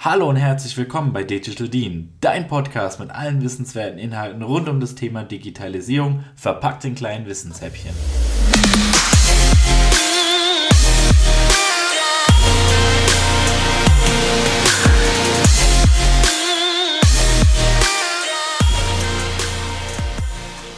Hallo 0.00 0.28
und 0.28 0.36
herzlich 0.36 0.76
willkommen 0.76 1.12
bei 1.12 1.24
Digital 1.24 1.68
Dean, 1.68 2.14
dein 2.20 2.46
Podcast 2.46 3.00
mit 3.00 3.10
allen 3.10 3.42
wissenswerten 3.42 3.98
Inhalten 3.98 4.42
rund 4.42 4.68
um 4.68 4.78
das 4.78 4.94
Thema 4.94 5.24
Digitalisierung, 5.24 6.22
verpackt 6.36 6.84
in 6.84 6.94
kleinen 6.94 7.26
Wissenshäppchen. 7.26 7.90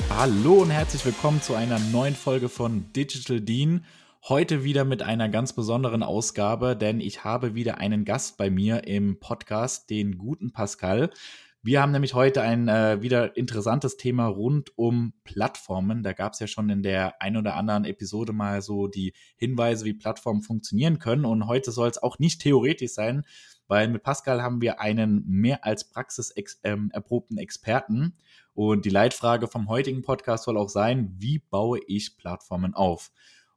Hallo 0.09 0.62
und 0.62 0.71
herzlich 0.71 1.05
willkommen 1.05 1.43
zu 1.43 1.55
einer 1.55 1.79
neuen 1.79 2.14
Folge 2.14 2.48
von 2.48 2.91
Digital 2.95 3.43
Dean. 3.43 3.84
Heute 4.29 4.64
wieder 4.64 4.84
mit 4.84 5.02
einer 5.02 5.30
ganz 5.30 5.55
besonderen 5.55 6.02
Ausgabe, 6.02 6.77
denn 6.77 7.00
ich 7.00 7.25
habe 7.25 7.55
wieder 7.55 7.79
einen 7.79 8.05
Gast 8.05 8.37
bei 8.37 8.50
mir 8.50 8.87
im 8.87 9.19
Podcast, 9.19 9.89
den 9.89 10.19
guten 10.19 10.52
Pascal. 10.52 11.09
Wir 11.62 11.80
haben 11.80 11.91
nämlich 11.91 12.12
heute 12.12 12.43
ein 12.43 12.69
äh, 12.69 13.01
wieder 13.01 13.34
interessantes 13.38 13.96
Thema 13.96 14.27
rund 14.27 14.77
um 14.77 15.15
Plattformen. 15.24 16.02
Da 16.02 16.12
gab 16.12 16.34
es 16.34 16.38
ja 16.38 16.46
schon 16.46 16.69
in 16.69 16.83
der 16.83 17.23
ein 17.23 17.38
oder 17.38 17.56
anderen 17.56 17.87
Episode 17.87 18.34
mal 18.34 18.60
so 18.60 18.88
die 18.88 19.15
Hinweise, 19.37 19.87
wie 19.87 19.95
Plattformen 19.95 20.43
funktionieren 20.43 20.98
können. 20.98 21.24
Und 21.24 21.46
heute 21.46 21.73
soll 21.73 21.88
es 21.88 22.02
auch 22.02 22.18
nicht 22.18 22.43
theoretisch 22.43 22.93
sein, 22.93 23.24
weil 23.68 23.88
mit 23.88 24.02
Pascal 24.02 24.43
haben 24.43 24.60
wir 24.60 24.80
einen 24.80 25.24
mehr 25.27 25.65
als 25.65 25.88
praxiserprobten 25.88 27.38
ähm, 27.38 27.43
Experten. 27.43 28.16
Und 28.52 28.84
die 28.84 28.91
Leitfrage 28.91 29.48
vom 29.48 29.71
heutigen 29.71 30.02
Podcast 30.02 30.45
soll 30.45 30.59
auch 30.59 30.68
sein, 30.68 31.15
wie 31.16 31.38
baue 31.38 31.80
ich 31.87 32.18
Plattformen 32.18 32.74
auf? 32.74 33.10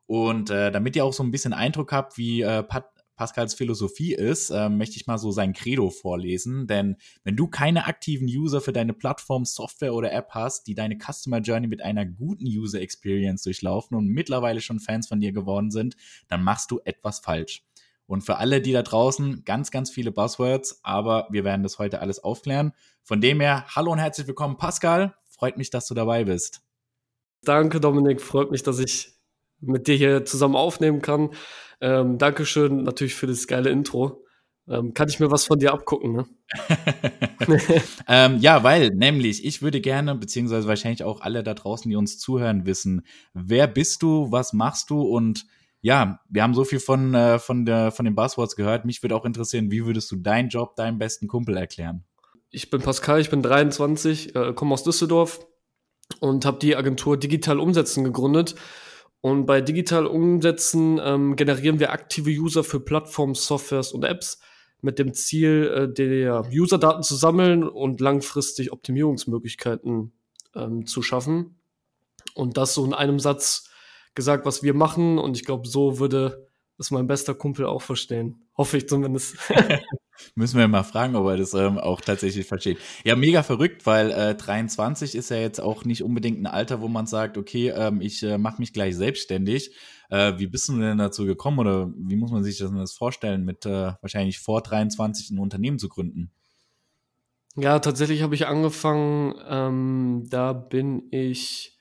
Und 0.05 0.49
äh, 0.49 0.71
damit 0.71 0.95
ihr 0.95 1.05
auch 1.05 1.13
so 1.13 1.23
ein 1.23 1.31
bisschen 1.31 1.53
Eindruck 1.53 1.91
habt, 1.91 2.17
wie 2.17 2.41
äh, 2.41 2.63
Pat 2.63 2.85
Pascals 3.16 3.53
Philosophie 3.53 4.13
ist, 4.13 4.49
äh, 4.49 4.70
möchte 4.70 4.95
ich 4.95 5.07
mal 5.07 5.17
so 5.17 5.31
sein 5.31 5.53
Credo 5.53 5.89
vorlesen. 5.89 6.67
Denn 6.67 6.98
wenn 7.23 7.35
du 7.35 7.48
keine 7.48 7.85
aktiven 7.85 8.27
User 8.27 8.59
für 8.59 8.73
deine 8.73 8.94
Plattform, 8.94 9.45
Software 9.45 9.94
oder 9.94 10.11
App 10.11 10.30
hast, 10.31 10.67
die 10.67 10.75
deine 10.75 10.97
Customer 10.97 11.39
Journey 11.39 11.67
mit 11.67 11.81
einer 11.83 12.05
guten 12.05 12.45
User 12.45 12.81
Experience 12.81 13.44
durchlaufen 13.44 13.95
und 13.95 14.08
mittlerweile 14.08 14.61
schon 14.61 14.80
Fans 14.80 15.08
von 15.08 15.22
dir 15.22 15.31
geworden 15.31 15.69
sind, 15.69 15.95
dann 16.28 16.44
machst 16.44 16.72
du 16.72 16.80
etwas 16.85 17.19
falsch. 17.19 17.63
Und 18.06 18.22
für 18.22 18.38
alle, 18.38 18.61
die 18.61 18.73
da 18.73 18.81
draußen, 18.81 19.44
ganz, 19.45 19.72
ganz 19.72 19.89
viele 19.89 20.11
Buzzwords, 20.11 20.80
aber 20.83 21.28
wir 21.31 21.44
werden 21.44 21.63
das 21.63 21.80
heute 21.80 22.02
alles 22.02 22.19
aufklären. 22.23 22.73
Von 23.03 23.22
dem 23.22 23.39
her, 23.39 23.66
hallo 23.69 23.91
und 23.91 24.00
herzlich 24.00 24.28
willkommen, 24.28 24.58
Pascal. 24.58 25.16
Freut 25.30 25.58
mich, 25.58 25.69
dass 25.69 25.88
du 25.88 25.94
dabei 25.94 26.25
bist. 26.25 26.61
Danke, 27.44 27.80
Dominik. 27.80 28.22
Freut 28.22 28.52
mich, 28.52 28.63
dass 28.63 28.80
ich 28.80 29.12
mit 29.66 29.88
dir 29.88 29.95
hier 29.95 30.25
zusammen 30.25 30.56
aufnehmen 30.56 31.02
kann. 31.02 31.30
Ähm, 31.81 32.17
Dankeschön 32.17 32.83
natürlich 32.83 33.16
für 33.16 33.28
das 33.28 33.47
geile 33.47 33.69
Intro. 33.69 34.23
Ähm, 34.67 34.94
kann 34.94 35.09
ich 35.09 35.19
mir 35.19 35.30
was 35.30 35.45
von 35.45 35.59
dir 35.59 35.73
abgucken, 35.73 36.14
ne? 36.14 36.25
ähm, 38.08 38.38
ja, 38.39 38.64
weil 38.64 38.91
nämlich 38.91 39.44
ich 39.44 39.61
würde 39.61 39.81
gerne, 39.81 40.16
beziehungsweise 40.16 40.67
wahrscheinlich 40.69 41.03
auch 41.03 41.19
alle 41.19 41.44
da 41.44 41.53
draußen, 41.53 41.89
die 41.89 41.97
uns 41.97 42.17
zuhören, 42.17 42.66
wissen, 42.66 43.06
wer 43.34 43.67
bist 43.67 44.02
du, 44.03 44.31
was 44.31 44.53
machst 44.53 44.89
du 44.89 45.02
und 45.02 45.45
ja, 45.81 46.22
wir 46.30 46.44
haben 46.44 46.53
so 46.53 46.64
viel 46.64 46.80
von, 46.80 47.14
äh, 47.14 47.39
von, 47.39 47.66
der, 47.66 47.91
von 47.91 48.06
den 48.06 48.16
Buzzwords 48.16 48.56
gehört. 48.56 48.86
Mich 48.86 49.03
würde 49.03 49.17
auch 49.17 49.25
interessieren, 49.25 49.69
wie 49.69 49.86
würdest 49.86 50.09
du 50.11 50.16
deinen 50.16 50.47
Job 50.47 50.78
deinem 50.78 50.97
besten 50.97 51.28
Kumpel 51.28 51.58
erklären? 51.58 52.06
Ich 52.50 52.69
bin 52.69 52.81
Pascal, 52.81 53.19
ich 53.19 53.30
bin 53.30 53.41
23, 53.41 54.34
äh, 54.34 54.53
komme 54.53 54.73
aus 54.73 54.84
Düsseldorf 54.84 55.45
und 56.22 56.45
habe 56.45 56.58
die 56.59 56.78
Agentur 56.78 57.17
Digital 57.17 57.59
Umsetzen 57.59 58.06
gegründet. 58.06 58.56
Und 59.25 59.45
bei 59.45 59.61
digital 59.61 60.05
Umsetzen 60.05 60.99
ähm, 61.02 61.38
generieren 61.38 61.79
wir 61.79 61.93
aktive 61.93 62.29
User 62.29 62.61
für 62.61 62.81
Plattformen, 62.81 63.35
Softwares 63.35 63.93
und 63.93 64.03
Apps 64.03 64.41
mit 64.81 64.99
dem 64.99 65.13
Ziel, 65.13 65.71
äh, 65.73 65.93
der 65.93 66.43
User-Daten 66.52 67.03
zu 67.03 67.16
sammeln 67.16 67.63
und 67.63 68.01
langfristig 68.01 68.73
Optimierungsmöglichkeiten 68.73 70.11
ähm, 70.55 70.85
zu 70.85 71.01
schaffen. 71.01 71.57
Und 72.35 72.57
das 72.57 72.73
so 72.73 72.83
in 72.83 72.94
einem 72.94 73.17
Satz 73.17 73.69
gesagt, 74.13 74.45
was 74.45 74.62
wir 74.62 74.73
machen. 74.73 75.17
Und 75.17 75.38
ich 75.38 75.45
glaube, 75.45 75.69
so 75.69 76.00
würde 76.00 76.50
es 76.78 76.91
mein 76.91 77.07
bester 77.07 77.34
Kumpel 77.34 77.66
auch 77.66 77.81
verstehen. 77.81 78.47
Hoffe 78.57 78.78
ich 78.78 78.88
zumindest. 78.88 79.38
Müssen 80.35 80.59
wir 80.59 80.67
mal 80.67 80.84
fragen, 80.84 81.16
ob 81.16 81.28
er 81.28 81.38
das 81.38 81.53
ähm, 81.53 81.78
auch 81.78 82.01
tatsächlich 82.01 82.45
versteht. 82.45 82.78
Ja, 83.03 83.16
mega 83.16 83.44
verrückt, 83.44 83.85
weil 83.85 84.11
äh, 84.11 84.35
23 84.35 85.16
ist 85.16 85.29
ja 85.29 85.38
jetzt 85.38 85.59
auch 85.59 85.85
nicht 85.85 86.03
unbedingt 86.03 86.39
ein 86.39 86.47
Alter, 86.47 86.81
wo 86.81 86.88
man 86.88 87.07
sagt, 87.07 87.38
okay, 87.38 87.69
ähm, 87.69 88.00
ich 88.01 88.23
äh, 88.23 88.38
mache 88.38 88.59
mich 88.59 88.73
gleich 88.73 88.95
selbstständig. 88.95 89.75
Äh, 90.09 90.33
wie 90.38 90.47
bist 90.47 90.69
du 90.69 90.79
denn 90.79 90.97
dazu 90.97 91.25
gekommen 91.25 91.59
oder 91.59 91.91
wie 91.97 92.16
muss 92.16 92.31
man 92.31 92.44
sich 92.44 92.57
das, 92.57 92.72
das 92.72 92.94
vorstellen, 92.94 93.44
mit 93.44 93.66
äh, 93.66 93.94
wahrscheinlich 94.01 94.39
vor 94.39 94.62
23 94.62 95.31
ein 95.31 95.39
Unternehmen 95.39 95.79
zu 95.79 95.89
gründen? 95.89 96.31
Ja, 97.56 97.79
tatsächlich 97.79 98.23
habe 98.23 98.35
ich 98.35 98.47
angefangen, 98.47 99.35
ähm, 99.47 100.25
da 100.29 100.53
bin 100.53 101.03
ich 101.12 101.72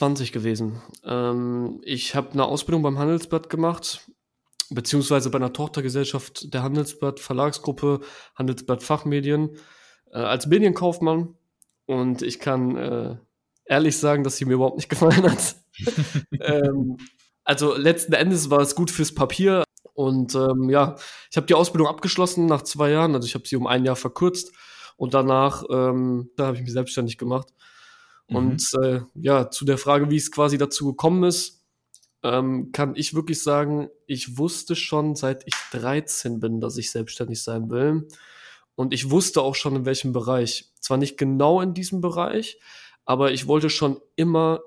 20 0.00 0.32
gewesen. 0.32 0.80
Ähm, 1.04 1.82
ich 1.84 2.14
habe 2.14 2.32
eine 2.32 2.46
Ausbildung 2.46 2.82
beim 2.82 2.98
Handelsblatt 2.98 3.50
gemacht 3.50 4.00
beziehungsweise 4.70 5.28
bei 5.28 5.36
einer 5.36 5.52
Tochtergesellschaft 5.52 6.54
der 6.54 6.62
Handelsblatt 6.62 7.20
Verlagsgruppe, 7.20 8.00
Handelsblatt 8.34 8.82
Fachmedien, 8.82 9.58
äh, 10.10 10.18
als 10.20 10.46
Medienkaufmann. 10.46 11.34
Und 11.84 12.22
ich 12.22 12.38
kann 12.38 12.76
äh, 12.78 13.16
ehrlich 13.66 13.98
sagen, 13.98 14.24
dass 14.24 14.38
sie 14.38 14.46
mir 14.46 14.54
überhaupt 14.54 14.78
nicht 14.78 14.88
gefallen 14.88 15.30
hat. 15.30 15.56
ähm, 16.40 16.96
also 17.44 17.76
letzten 17.76 18.14
Endes 18.14 18.48
war 18.48 18.60
es 18.60 18.74
gut 18.74 18.90
fürs 18.90 19.14
Papier. 19.14 19.64
Und 19.92 20.34
ähm, 20.34 20.70
ja, 20.70 20.96
ich 21.30 21.36
habe 21.36 21.46
die 21.46 21.54
Ausbildung 21.54 21.88
abgeschlossen 21.88 22.46
nach 22.46 22.62
zwei 22.62 22.90
Jahren. 22.90 23.14
Also 23.14 23.26
ich 23.26 23.34
habe 23.34 23.46
sie 23.46 23.56
um 23.56 23.66
ein 23.66 23.84
Jahr 23.84 23.96
verkürzt. 23.96 24.54
Und 24.96 25.12
danach, 25.12 25.62
ähm, 25.68 26.30
da 26.36 26.46
habe 26.46 26.56
ich 26.56 26.62
mich 26.62 26.72
selbstständig 26.72 27.18
gemacht. 27.18 27.48
Mhm. 28.30 28.36
Und 28.36 28.70
äh, 28.82 29.00
ja, 29.14 29.50
zu 29.50 29.64
der 29.64 29.78
Frage, 29.78 30.10
wie 30.10 30.16
es 30.16 30.32
quasi 30.32 30.56
dazu 30.56 30.86
gekommen 30.86 31.24
ist, 31.24 31.60
ähm, 32.22 32.70
kann 32.72 32.94
ich 32.96 33.14
wirklich 33.14 33.42
sagen, 33.42 33.88
ich 34.06 34.38
wusste 34.38 34.76
schon 34.76 35.14
seit 35.14 35.46
ich 35.46 35.54
13 35.72 36.40
bin, 36.40 36.60
dass 36.60 36.76
ich 36.76 36.90
selbstständig 36.90 37.42
sein 37.42 37.70
will. 37.70 38.08
Und 38.74 38.94
ich 38.94 39.10
wusste 39.10 39.42
auch 39.42 39.54
schon 39.54 39.76
in 39.76 39.84
welchem 39.84 40.12
Bereich. 40.12 40.70
Zwar 40.80 40.96
nicht 40.96 41.18
genau 41.18 41.60
in 41.60 41.74
diesem 41.74 42.00
Bereich, 42.00 42.58
aber 43.04 43.32
ich 43.32 43.46
wollte 43.46 43.70
schon 43.70 44.00
immer 44.16 44.60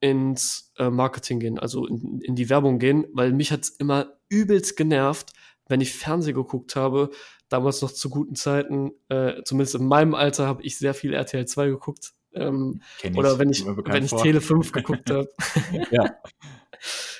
ins 0.00 0.72
äh, 0.78 0.90
Marketing 0.90 1.40
gehen, 1.40 1.58
also 1.58 1.86
in, 1.86 2.20
in, 2.20 2.36
die 2.36 2.48
Werbung 2.50 2.78
gehen, 2.78 3.06
weil 3.12 3.32
mich 3.32 3.50
hat's 3.50 3.70
immer 3.70 4.12
übelst 4.28 4.76
genervt, 4.76 5.32
wenn 5.66 5.80
ich 5.80 5.92
Fernsehen 5.92 6.34
geguckt 6.34 6.76
habe. 6.76 7.10
Damals 7.48 7.82
noch 7.82 7.90
zu 7.90 8.10
guten 8.10 8.34
Zeiten, 8.34 8.92
äh, 9.08 9.42
zumindest 9.44 9.74
in 9.74 9.86
meinem 9.86 10.14
Alter, 10.14 10.46
habe 10.46 10.62
ich 10.62 10.78
sehr 10.78 10.94
viel 10.94 11.14
RTL 11.14 11.46
2 11.46 11.68
geguckt. 11.68 12.12
Ähm, 12.40 12.80
oder 13.14 13.38
wenn 13.38 13.50
ich, 13.50 13.64
wenn 13.66 14.04
ich 14.04 14.12
Tele 14.12 14.40
5 14.40 14.72
geguckt 14.72 15.10
habe. 15.10 15.28
ja. 15.90 16.16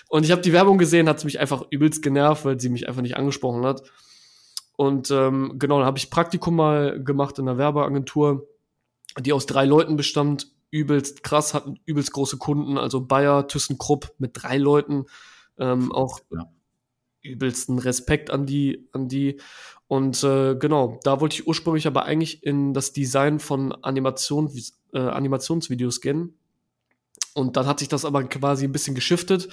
Und 0.09 0.25
ich 0.25 0.31
habe 0.31 0.41
die 0.41 0.53
Werbung 0.53 0.79
gesehen, 0.79 1.09
hat 1.09 1.25
mich 1.25 1.39
einfach 1.39 1.65
übelst 1.71 2.03
genervt, 2.03 2.45
weil 2.45 2.59
sie 2.59 2.71
mich 2.71 2.89
einfach 2.89 3.03
nicht 3.03 3.17
angesprochen 3.17 3.65
hat. 3.65 3.83
Und 4.77 5.11
ähm, 5.11 5.57
genau, 5.59 5.79
dann 5.79 5.87
habe 5.87 5.99
ich 5.99 6.11
Praktikum 6.11 6.57
mal 6.57 7.03
gemacht 7.03 7.39
in 7.39 7.49
einer 7.49 7.59
Werbeagentur, 7.59 8.47
die 9.19 9.33
aus 9.33 9.47
drei 9.47 9.65
Leuten 9.65 9.97
bestand. 9.97 10.53
Übelst 10.71 11.23
krass, 11.23 11.55
hatten 11.55 11.81
übelst 11.85 12.13
große 12.13 12.39
Kunden, 12.39 12.79
also 12.79 13.05
Bayer, 13.05 13.49
ThyssenKrupp 13.49 14.15
mit 14.19 14.33
drei 14.35 14.57
Leuten. 14.57 15.07
Ähm, 15.59 15.91
auch 15.91 16.21
ja. 16.31 16.51
übelsten 17.23 17.79
Respekt 17.79 18.31
an 18.31 18.47
die, 18.47 18.89
an 18.93 19.09
die. 19.09 19.41
Und 19.89 20.23
äh, 20.23 20.55
genau, 20.55 21.01
da 21.03 21.21
wollte 21.21 21.35
ich 21.35 21.47
ursprünglich 21.49 21.87
aber 21.87 22.05
eigentlich 22.05 22.45
in 22.45 22.73
das 22.73 22.93
Design 22.93 23.41
von 23.41 23.73
Animation, 23.73 24.55
äh, 24.93 24.99
Animationsvideos 24.99 26.01
gehen. 26.01 26.39
Und 27.35 27.57
dann 27.57 27.67
hat 27.67 27.79
sich 27.79 27.89
das 27.89 28.05
aber 28.05 28.25
quasi 28.25 28.65
ein 28.65 28.73
bisschen 28.73 28.95
geschiftet, 28.95 29.49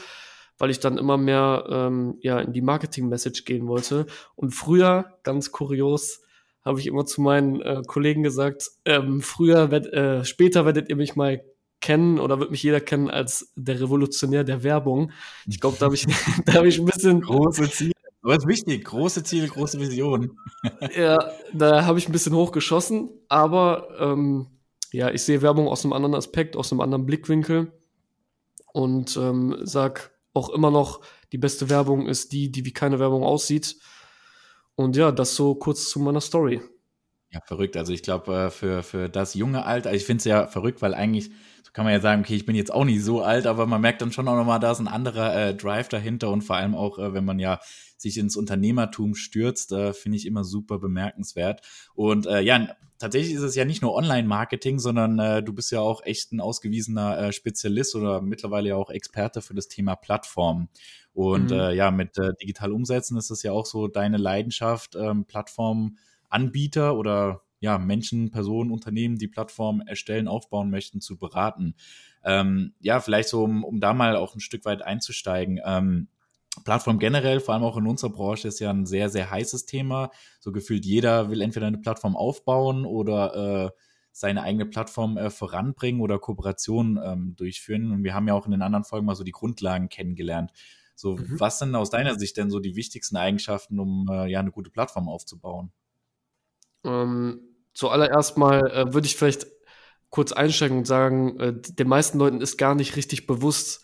weil 0.57 0.69
ich 0.69 0.79
dann 0.79 0.97
immer 0.97 1.17
mehr 1.17 1.65
ähm, 1.69 2.17
ja, 2.21 2.39
in 2.39 2.53
die 2.53 2.61
Marketing-Message 2.61 3.45
gehen 3.45 3.67
wollte. 3.67 4.05
Und 4.35 4.51
früher, 4.51 5.17
ganz 5.23 5.51
kurios, 5.51 6.21
habe 6.63 6.79
ich 6.79 6.87
immer 6.87 7.05
zu 7.05 7.21
meinen 7.21 7.61
äh, 7.61 7.83
Kollegen 7.85 8.23
gesagt, 8.23 8.71
ähm, 8.85 9.21
früher, 9.21 9.69
werd, 9.69 9.85
äh, 9.93 10.25
später 10.25 10.65
werdet 10.65 10.89
ihr 10.89 10.95
mich 10.95 11.15
mal 11.15 11.43
kennen 11.79 12.19
oder 12.19 12.39
wird 12.39 12.49
mich 12.49 12.63
jeder 12.63 12.81
kennen 12.81 13.11
als 13.11 13.51
der 13.55 13.79
Revolutionär 13.79 14.43
der 14.43 14.63
Werbung. 14.63 15.11
Ich 15.45 15.59
glaube, 15.59 15.77
da 15.79 15.85
habe 15.85 15.95
ich, 15.95 16.07
da 16.45 16.53
hab 16.53 16.65
ich 16.65 16.79
ein 16.79 16.85
bisschen. 16.85 17.21
Große 17.21 17.69
Ziele. 17.69 17.91
Aber 18.23 18.35
ist 18.35 18.47
wichtig, 18.47 18.85
große 18.85 19.23
Ziele, 19.23 19.47
große 19.47 19.79
Visionen. 19.79 20.31
ja, 20.97 21.31
da 21.53 21.85
habe 21.85 21.99
ich 21.99 22.09
ein 22.09 22.11
bisschen 22.11 22.33
hochgeschossen, 22.33 23.09
aber 23.29 23.87
ähm, 23.99 24.47
ja, 24.95 25.11
ich 25.11 25.23
sehe 25.23 25.41
Werbung 25.41 25.67
aus 25.67 25.83
einem 25.83 25.93
anderen 25.93 26.15
Aspekt, 26.15 26.55
aus 26.55 26.71
einem 26.71 26.81
anderen 26.81 27.05
Blickwinkel 27.05 27.71
und 28.73 29.17
ähm, 29.17 29.57
sag 29.63 30.11
auch 30.33 30.49
immer 30.49 30.71
noch, 30.71 31.01
die 31.31 31.37
beste 31.37 31.69
Werbung 31.69 32.07
ist 32.07 32.31
die, 32.31 32.51
die 32.51 32.65
wie 32.65 32.73
keine 32.73 32.99
Werbung 32.99 33.23
aussieht. 33.23 33.77
Und 34.75 34.95
ja, 34.95 35.11
das 35.11 35.35
so 35.35 35.55
kurz 35.55 35.89
zu 35.89 35.99
meiner 35.99 36.21
Story. 36.21 36.61
Ja, 37.31 37.39
verrückt. 37.45 37.77
Also 37.77 37.93
ich 37.93 38.03
glaube, 38.03 38.35
äh, 38.35 38.49
für, 38.49 38.83
für 38.83 39.09
das 39.09 39.33
junge 39.33 39.65
Alter, 39.65 39.93
ich 39.93 40.05
finde 40.05 40.19
es 40.19 40.25
ja 40.25 40.47
verrückt, 40.47 40.81
weil 40.81 40.93
eigentlich, 40.93 41.31
kann 41.75 41.83
man 41.83 41.93
ja 41.93 41.99
sagen, 41.99 42.21
okay, 42.21 42.35
ich 42.35 42.45
bin 42.45 42.55
jetzt 42.55 42.73
auch 42.73 42.85
nicht 42.85 43.03
so 43.03 43.21
alt, 43.21 43.45
aber 43.45 43.67
man 43.67 43.81
merkt 43.81 44.01
dann 44.01 44.13
schon 44.13 44.29
auch 44.29 44.37
nochmal, 44.37 44.61
da 44.61 44.71
ist 44.71 44.79
ein 44.79 44.87
anderer 44.87 45.35
äh, 45.35 45.53
Drive 45.53 45.89
dahinter 45.89 46.29
und 46.29 46.41
vor 46.41 46.55
allem 46.55 46.73
auch, 46.73 46.97
äh, 46.97 47.13
wenn 47.13 47.25
man 47.25 47.37
ja 47.37 47.59
sich 47.97 48.17
ins 48.17 48.37
Unternehmertum 48.37 49.13
stürzt, 49.13 49.73
äh, 49.73 49.91
finde 49.91 50.17
ich 50.17 50.25
immer 50.25 50.45
super 50.45 50.79
bemerkenswert. 50.79 51.61
Und 51.93 52.27
äh, 52.27 52.39
ja, 52.39 52.69
tatsächlich 52.97 53.33
ist 53.33 53.41
es 53.41 53.55
ja 53.55 53.65
nicht 53.65 53.81
nur 53.81 53.93
Online-Marketing, 53.93 54.79
sondern 54.79 55.19
äh, 55.19 55.43
du 55.43 55.51
bist 55.51 55.69
ja 55.69 55.81
auch 55.81 56.01
echt 56.05 56.31
ein 56.31 56.39
ausgewiesener 56.39 57.19
äh, 57.19 57.33
Spezialist 57.33 57.93
oder 57.95 58.21
mittlerweile 58.21 58.69
ja 58.69 58.77
auch 58.77 58.89
Experte 58.89 59.41
für 59.41 59.53
das 59.53 59.67
Thema 59.67 59.97
Plattform. 59.97 60.69
Und 61.11 61.51
mhm. 61.51 61.59
äh, 61.59 61.73
ja, 61.73 61.91
mit 61.91 62.17
äh, 62.17 62.31
digital 62.41 62.71
umsetzen 62.71 63.17
ist 63.17 63.31
es 63.31 63.43
ja 63.43 63.51
auch 63.51 63.65
so 63.65 63.89
deine 63.89 64.15
Leidenschaft, 64.15 64.95
ähm, 64.95 65.25
Plattformen 65.25 65.97
Anbieter 66.29 66.95
oder 66.95 67.41
ja, 67.59 67.77
Menschen, 67.77 68.31
Personen, 68.31 68.71
Unternehmen, 68.71 69.17
die 69.17 69.27
Plattformen 69.27 69.87
erstellen, 69.87 70.27
aufbauen 70.27 70.69
möchten, 70.69 71.01
zu 71.01 71.17
beraten. 71.17 71.75
Ähm, 72.23 72.73
ja, 72.79 72.99
vielleicht 72.99 73.29
so, 73.29 73.43
um, 73.43 73.63
um 73.63 73.79
da 73.79 73.93
mal 73.93 74.15
auch 74.15 74.35
ein 74.35 74.39
Stück 74.39 74.65
weit 74.65 74.81
einzusteigen. 74.81 75.59
Ähm, 75.65 76.07
Plattform 76.63 76.99
generell, 76.99 77.39
vor 77.39 77.53
allem 77.53 77.63
auch 77.63 77.77
in 77.77 77.87
unserer 77.87 78.11
Branche, 78.11 78.47
ist 78.47 78.59
ja 78.59 78.69
ein 78.69 78.85
sehr, 78.85 79.09
sehr 79.09 79.29
heißes 79.29 79.65
Thema. 79.65 80.11
So 80.39 80.51
gefühlt 80.51 80.85
jeder 80.85 81.29
will 81.29 81.41
entweder 81.41 81.67
eine 81.67 81.79
Plattform 81.79 82.15
aufbauen 82.15 82.85
oder 82.85 83.65
äh, 83.65 83.79
seine 84.11 84.43
eigene 84.43 84.65
Plattform 84.65 85.17
äh, 85.17 85.29
voranbringen 85.29 85.99
oder 85.99 86.19
Kooperationen 86.19 86.99
ähm, 87.03 87.35
durchführen. 87.35 87.91
Und 87.91 88.03
wir 88.03 88.13
haben 88.13 88.27
ja 88.27 88.33
auch 88.33 88.45
in 88.45 88.51
den 88.51 88.61
anderen 88.61 88.85
Folgen 88.85 89.05
mal 89.05 89.15
so 89.15 89.25
die 89.25 89.33
Grundlagen 89.33 89.89
kennengelernt. 89.89 90.51
So, 90.95 91.17
mhm. 91.17 91.39
was 91.39 91.59
sind 91.59 91.75
aus 91.75 91.89
deiner 91.89 92.17
Sicht 92.17 92.37
denn 92.37 92.49
so 92.49 92.61
die 92.61 92.77
wichtigsten 92.77 93.17
Eigenschaften, 93.17 93.79
um 93.79 94.07
äh, 94.09 94.27
ja 94.27 94.39
eine 94.39 94.51
gute 94.51 94.69
Plattform 94.69 95.09
aufzubauen? 95.09 95.73
Ähm, 96.85 97.41
zuallererst 97.73 98.37
mal 98.37 98.71
äh, 98.71 98.93
würde 98.93 99.07
ich 99.07 99.15
vielleicht 99.15 99.47
kurz 100.09 100.31
einsteigen 100.31 100.77
und 100.77 100.87
sagen, 100.87 101.39
äh, 101.39 101.53
den 101.53 101.87
meisten 101.87 102.17
Leuten 102.19 102.41
ist 102.41 102.57
gar 102.57 102.75
nicht 102.75 102.95
richtig 102.95 103.27
bewusst, 103.27 103.83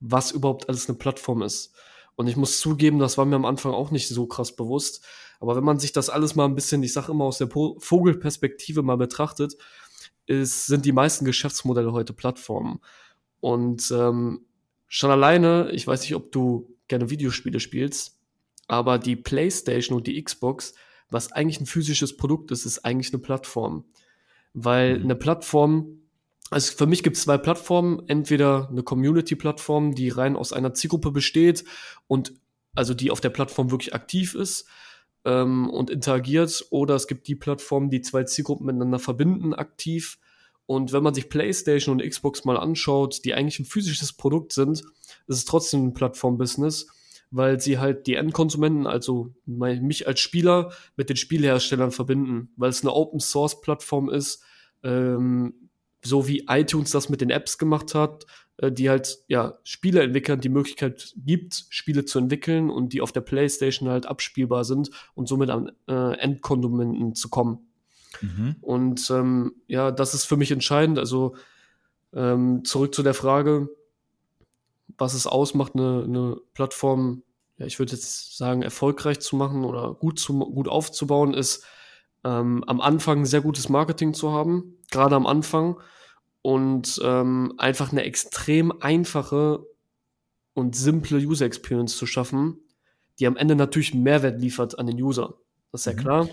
was 0.00 0.32
überhaupt 0.32 0.68
alles 0.68 0.88
eine 0.88 0.98
Plattform 0.98 1.42
ist. 1.42 1.74
Und 2.16 2.26
ich 2.26 2.36
muss 2.36 2.58
zugeben, 2.58 2.98
das 2.98 3.16
war 3.16 3.24
mir 3.24 3.36
am 3.36 3.44
Anfang 3.44 3.72
auch 3.72 3.92
nicht 3.92 4.08
so 4.08 4.26
krass 4.26 4.56
bewusst. 4.56 5.04
Aber 5.38 5.54
wenn 5.54 5.64
man 5.64 5.78
sich 5.78 5.92
das 5.92 6.10
alles 6.10 6.34
mal 6.34 6.46
ein 6.46 6.56
bisschen, 6.56 6.82
ich 6.82 6.92
sage 6.92 7.12
immer 7.12 7.24
aus 7.24 7.38
der 7.38 7.46
po 7.46 7.76
Vogelperspektive 7.78 8.82
mal 8.82 8.96
betrachtet, 8.96 9.56
ist, 10.26 10.66
sind 10.66 10.84
die 10.84 10.92
meisten 10.92 11.24
Geschäftsmodelle 11.24 11.92
heute 11.92 12.12
Plattformen. 12.12 12.80
Und 13.40 13.90
ähm, 13.92 14.46
schon 14.88 15.10
alleine, 15.10 15.70
ich 15.70 15.86
weiß 15.86 16.00
nicht, 16.00 16.16
ob 16.16 16.32
du 16.32 16.74
gerne 16.88 17.10
Videospiele 17.10 17.60
spielst, 17.60 18.18
aber 18.66 18.98
die 18.98 19.16
PlayStation 19.16 19.96
und 19.96 20.06
die 20.06 20.20
Xbox 20.22 20.74
was 21.10 21.32
eigentlich 21.32 21.60
ein 21.60 21.66
physisches 21.66 22.16
Produkt 22.16 22.50
ist, 22.50 22.66
ist 22.66 22.84
eigentlich 22.84 23.12
eine 23.12 23.22
Plattform. 23.22 23.84
Weil 24.54 24.98
mhm. 24.98 25.04
eine 25.04 25.16
Plattform, 25.16 26.00
also 26.50 26.72
für 26.72 26.86
mich 26.86 27.02
gibt 27.02 27.16
es 27.16 27.22
zwei 27.22 27.38
Plattformen, 27.38 28.02
entweder 28.08 28.68
eine 28.70 28.82
Community-Plattform, 28.82 29.94
die 29.94 30.08
rein 30.08 30.36
aus 30.36 30.52
einer 30.52 30.74
Zielgruppe 30.74 31.10
besteht 31.10 31.64
und 32.06 32.32
also 32.74 32.94
die 32.94 33.10
auf 33.10 33.20
der 33.20 33.30
Plattform 33.30 33.70
wirklich 33.70 33.94
aktiv 33.94 34.34
ist 34.34 34.66
ähm, 35.24 35.68
und 35.70 35.90
interagiert, 35.90 36.66
oder 36.70 36.94
es 36.94 37.06
gibt 37.06 37.26
die 37.28 37.34
Plattform, 37.34 37.90
die 37.90 38.02
zwei 38.02 38.24
Zielgruppen 38.24 38.66
miteinander 38.66 38.98
verbinden, 38.98 39.54
aktiv. 39.54 40.18
Und 40.66 40.92
wenn 40.92 41.02
man 41.02 41.14
sich 41.14 41.30
PlayStation 41.30 41.98
und 41.98 42.06
Xbox 42.06 42.44
mal 42.44 42.58
anschaut, 42.58 43.24
die 43.24 43.32
eigentlich 43.32 43.58
ein 43.58 43.64
physisches 43.64 44.12
Produkt 44.12 44.52
sind, 44.52 44.82
ist 45.26 45.36
es 45.36 45.44
trotzdem 45.46 45.86
ein 45.86 45.94
Plattform-Business 45.94 46.86
weil 47.30 47.60
sie 47.60 47.78
halt 47.78 48.06
die 48.06 48.14
Endkonsumenten, 48.14 48.86
also 48.86 49.34
mich 49.46 50.06
als 50.06 50.20
Spieler, 50.20 50.72
mit 50.96 51.10
den 51.10 51.16
Spielherstellern 51.16 51.90
verbinden, 51.90 52.52
weil 52.56 52.70
es 52.70 52.82
eine 52.82 52.92
Open 52.92 53.20
Source 53.20 53.60
Plattform 53.60 54.08
ist, 54.08 54.42
ähm, 54.82 55.54
so 56.04 56.28
wie 56.28 56.46
iTunes 56.48 56.90
das 56.90 57.08
mit 57.08 57.20
den 57.20 57.30
Apps 57.30 57.58
gemacht 57.58 57.94
hat, 57.94 58.24
äh, 58.58 58.72
die 58.72 58.88
halt 58.88 59.18
ja 59.28 59.58
Spieleentwicklern 59.64 60.40
die 60.40 60.48
Möglichkeit 60.48 61.14
gibt, 61.16 61.66
Spiele 61.70 62.04
zu 62.04 62.18
entwickeln 62.18 62.70
und 62.70 62.92
die 62.92 63.00
auf 63.00 63.12
der 63.12 63.20
PlayStation 63.20 63.88
halt 63.88 64.06
abspielbar 64.06 64.64
sind 64.64 64.90
und 65.14 65.28
somit 65.28 65.50
an 65.50 65.72
äh, 65.88 66.18
Endkonsumenten 66.18 67.14
zu 67.14 67.28
kommen. 67.28 67.68
Mhm. 68.20 68.56
Und 68.60 69.10
ähm, 69.10 69.52
ja, 69.66 69.90
das 69.90 70.14
ist 70.14 70.24
für 70.24 70.36
mich 70.36 70.50
entscheidend. 70.50 70.98
Also 70.98 71.36
ähm, 72.12 72.64
zurück 72.64 72.94
zu 72.94 73.02
der 73.02 73.14
Frage, 73.14 73.68
was 74.96 75.14
es 75.14 75.26
ausmacht, 75.26 75.74
eine, 75.74 76.04
eine 76.04 76.36
Plattform, 76.54 77.22
ja, 77.58 77.66
ich 77.66 77.78
würde 77.78 77.92
jetzt 77.92 78.36
sagen, 78.36 78.62
erfolgreich 78.62 79.20
zu 79.20 79.36
machen 79.36 79.64
oder 79.64 79.94
gut, 79.94 80.18
zu, 80.18 80.38
gut 80.38 80.68
aufzubauen, 80.68 81.34
ist 81.34 81.64
ähm, 82.24 82.64
am 82.66 82.80
Anfang 82.80 83.26
sehr 83.26 83.40
gutes 83.40 83.68
Marketing 83.68 84.14
zu 84.14 84.32
haben, 84.32 84.76
gerade 84.90 85.16
am 85.16 85.26
Anfang, 85.26 85.80
und 86.42 87.00
ähm, 87.04 87.54
einfach 87.58 87.92
eine 87.92 88.04
extrem 88.04 88.72
einfache 88.80 89.66
und 90.54 90.76
simple 90.76 91.18
User 91.18 91.44
Experience 91.44 91.96
zu 91.96 92.06
schaffen, 92.06 92.58
die 93.18 93.26
am 93.26 93.36
Ende 93.36 93.54
natürlich 93.54 93.94
Mehrwert 93.94 94.40
liefert 94.40 94.78
an 94.78 94.86
den 94.86 95.00
User. 95.00 95.34
Das 95.72 95.82
ist 95.82 95.86
ja 95.86 95.92
mhm. 95.92 95.96
klar. 95.96 96.28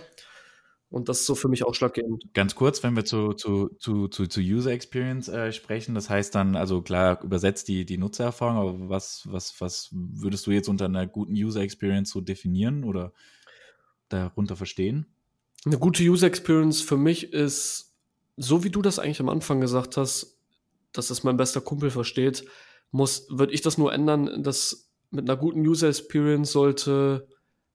Und 0.95 1.09
das 1.09 1.19
ist 1.19 1.25
so 1.25 1.35
für 1.35 1.49
mich 1.49 1.65
ausschlaggebend. 1.65 2.23
Ganz 2.33 2.55
kurz, 2.55 2.81
wenn 2.81 2.95
wir 2.95 3.03
zu, 3.03 3.33
zu, 3.33 3.67
zu, 3.79 4.07
zu, 4.07 4.27
zu 4.27 4.39
User 4.39 4.71
Experience 4.71 5.27
äh, 5.27 5.51
sprechen, 5.51 5.93
das 5.93 6.09
heißt 6.09 6.33
dann, 6.33 6.55
also 6.55 6.81
klar, 6.81 7.21
übersetzt 7.21 7.67
die, 7.67 7.85
die 7.85 7.97
Nutzererfahrung, 7.97 8.55
aber 8.55 8.89
was, 8.89 9.27
was, 9.29 9.59
was 9.59 9.89
würdest 9.91 10.47
du 10.47 10.51
jetzt 10.51 10.69
unter 10.69 10.85
einer 10.85 11.05
guten 11.05 11.33
User 11.33 11.59
Experience 11.59 12.11
so 12.11 12.21
definieren 12.21 12.85
oder 12.85 13.11
darunter 14.07 14.55
verstehen? 14.55 15.05
Eine 15.65 15.79
gute 15.79 16.01
User 16.01 16.27
Experience 16.27 16.79
für 16.81 16.95
mich 16.95 17.33
ist, 17.33 17.93
so 18.37 18.63
wie 18.63 18.69
du 18.69 18.81
das 18.81 18.97
eigentlich 18.97 19.19
am 19.19 19.27
Anfang 19.27 19.59
gesagt 19.59 19.97
hast, 19.97 20.37
dass 20.93 21.09
es 21.09 21.25
mein 21.25 21.35
bester 21.35 21.59
Kumpel 21.59 21.89
versteht, 21.89 22.45
muss, 22.91 23.27
würde 23.29 23.51
ich 23.51 23.61
das 23.61 23.77
nur 23.77 23.91
ändern, 23.91 24.43
dass 24.43 24.93
mit 25.11 25.29
einer 25.29 25.37
guten 25.37 25.59
User 25.59 25.89
Experience 25.89 26.53
sollte 26.53 27.27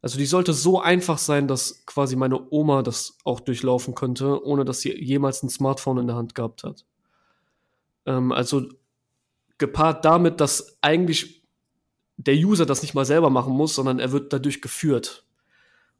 also 0.02 0.18
die 0.18 0.26
sollte 0.26 0.52
so 0.54 0.80
einfach 0.80 1.18
sein, 1.18 1.46
dass 1.46 1.84
quasi 1.84 2.16
meine 2.16 2.50
Oma 2.50 2.82
das 2.82 3.18
auch 3.24 3.40
durchlaufen 3.40 3.94
könnte, 3.94 4.44
ohne 4.44 4.64
dass 4.64 4.80
sie 4.80 4.92
jemals 4.98 5.42
ein 5.42 5.50
Smartphone 5.50 5.98
in 5.98 6.06
der 6.06 6.16
Hand 6.16 6.34
gehabt 6.34 6.64
hat. 6.64 6.86
Ähm, 8.06 8.32
also 8.32 8.66
gepaart 9.58 10.04
damit, 10.06 10.40
dass 10.40 10.78
eigentlich 10.80 11.44
der 12.16 12.34
User 12.34 12.64
das 12.64 12.82
nicht 12.82 12.94
mal 12.94 13.04
selber 13.04 13.30
machen 13.30 13.52
muss, 13.52 13.74
sondern 13.74 13.98
er 13.98 14.12
wird 14.12 14.32
dadurch 14.32 14.62
geführt. 14.62 15.26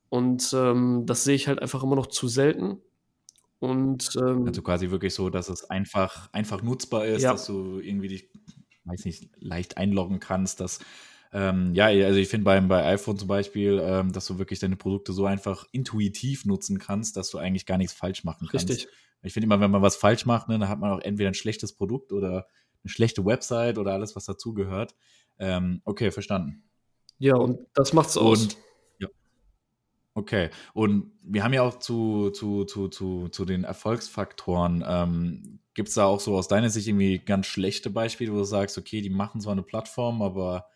Und 0.09 0.53
ähm, 0.55 1.05
das 1.07 1.25
sehe 1.25 1.35
ich 1.35 1.47
halt 1.47 1.61
einfach 1.61 1.83
immer 1.83 1.97
noch 1.97 2.07
zu 2.07 2.27
selten. 2.27 2.79
Und 3.59 4.17
ähm, 4.17 4.47
also 4.47 4.63
quasi 4.63 4.91
wirklich 4.91 5.13
so, 5.13 5.29
dass 5.29 5.51
es 5.51 5.69
einfach, 5.69 6.31
einfach 6.33 6.63
nutzbar 6.63 7.05
ist, 7.05 7.23
ja. 7.23 7.33
dass 7.33 7.45
du 7.45 7.79
irgendwie 7.79 8.09
dich, 8.09 8.31
weiß 8.85 9.05
nicht, 9.05 9.29
leicht 9.39 9.77
einloggen 9.77 10.21
kannst, 10.21 10.61
dass 10.61 10.81
ähm, 11.33 11.75
ja, 11.75 11.87
also 11.87 12.19
ich 12.19 12.29
finde 12.29 12.45
bei 12.45 12.85
iPhone 12.85 13.19
zum 13.19 13.29
Beispiel, 13.29 13.81
ähm, 13.83 14.13
dass 14.13 14.27
du 14.27 14.39
wirklich 14.39 14.59
deine 14.59 14.77
Produkte 14.77 15.13
so 15.13 15.27
einfach 15.27 15.65
intuitiv 15.71 16.45
nutzen 16.45 16.79
kannst, 16.79 17.17
dass 17.17 17.31
du 17.31 17.39
eigentlich 17.39 17.67
gar 17.67 17.79
nichts 17.79 17.93
falsch 17.93 18.25
machen 18.25 18.49
kannst. 18.51 18.69
Richtig. 18.69 18.89
Ich 19.23 19.33
finde 19.33 19.45
immer, 19.45 19.61
wenn 19.61 19.71
man 19.71 19.83
was 19.83 19.97
falsch 19.97 20.27
macht, 20.27 20.49
ne, 20.49 20.59
dann 20.59 20.69
hat 20.69 20.81
man 20.81 20.93
auch 20.93 21.01
entweder 21.01 21.29
ein 21.31 21.35
schlechtes 21.35 21.73
Produkt 21.73 22.13
oder 22.13 22.47
eine 22.83 22.91
schlechte 22.91 23.25
Website 23.25 23.79
oder 23.79 23.93
alles, 23.93 24.17
was 24.17 24.25
dazugehört. 24.25 24.95
Ähm, 25.39 25.83
okay, 25.85 26.11
verstanden. 26.11 26.65
Ja, 27.19 27.37
und 27.37 27.59
das 27.75 27.93
macht's 27.93 28.17
aus. 28.17 28.43
Und, 28.43 28.57
ja. 28.99 29.09
Okay, 30.15 30.51
und 30.73 31.13
wir 31.23 31.45
haben 31.45 31.53
ja 31.53 31.63
auch 31.63 31.79
zu, 31.79 32.31
zu, 32.31 32.65
zu, 32.65 32.89
zu, 32.89 33.29
zu 33.29 33.45
den 33.45 33.65
Erfolgsfaktoren, 33.65 34.83
ähm, 34.87 35.61
gibt 35.75 35.91
es 35.91 35.95
da 35.95 36.07
auch 36.07 36.19
so 36.19 36.37
aus 36.37 36.49
deiner 36.49 36.71
Sicht 36.71 36.89
irgendwie 36.89 37.19
ganz 37.19 37.47
schlechte 37.47 37.91
Beispiele, 37.91 38.33
wo 38.33 38.39
du 38.39 38.45
sagst, 38.45 38.79
okay, 38.79 39.01
die 39.01 39.11
machen 39.11 39.41
zwar 39.41 39.53
eine 39.53 39.63
Plattform, 39.63 40.23
aber 40.23 40.67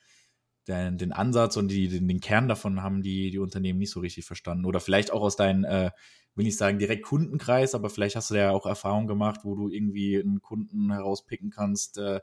den, 0.69 0.99
den 0.99 1.13
Ansatz 1.13 1.57
und 1.57 1.69
die, 1.69 1.89
den, 1.89 2.09
den 2.09 2.21
Kern 2.21 2.49
davon 2.49 2.83
haben 2.83 3.03
die, 3.03 3.31
die 3.31 3.39
Unternehmen 3.39 3.79
nicht 3.79 3.91
so 3.91 4.01
richtig 4.01 4.25
verstanden. 4.25 4.65
Oder 4.65 4.81
vielleicht 4.81 5.13
auch 5.13 5.23
aus 5.23 5.37
deinem, 5.37 5.65
äh, 5.65 5.91
will 6.35 6.47
ich 6.47 6.57
sagen, 6.57 6.79
direkt 6.79 7.05
Kundenkreis, 7.05 7.75
aber 7.75 7.91
vielleicht 7.91 8.17
hast 8.17 8.31
du 8.31 8.35
ja 8.35 8.51
auch 8.51 8.67
Erfahrungen 8.67 9.07
gemacht, 9.07 9.41
wo 9.45 9.55
du 9.55 9.69
irgendwie 9.69 10.19
einen 10.19 10.41
Kunden 10.41 10.91
herauspicken 10.91 11.51
kannst, 11.51 11.99
äh, 11.99 12.21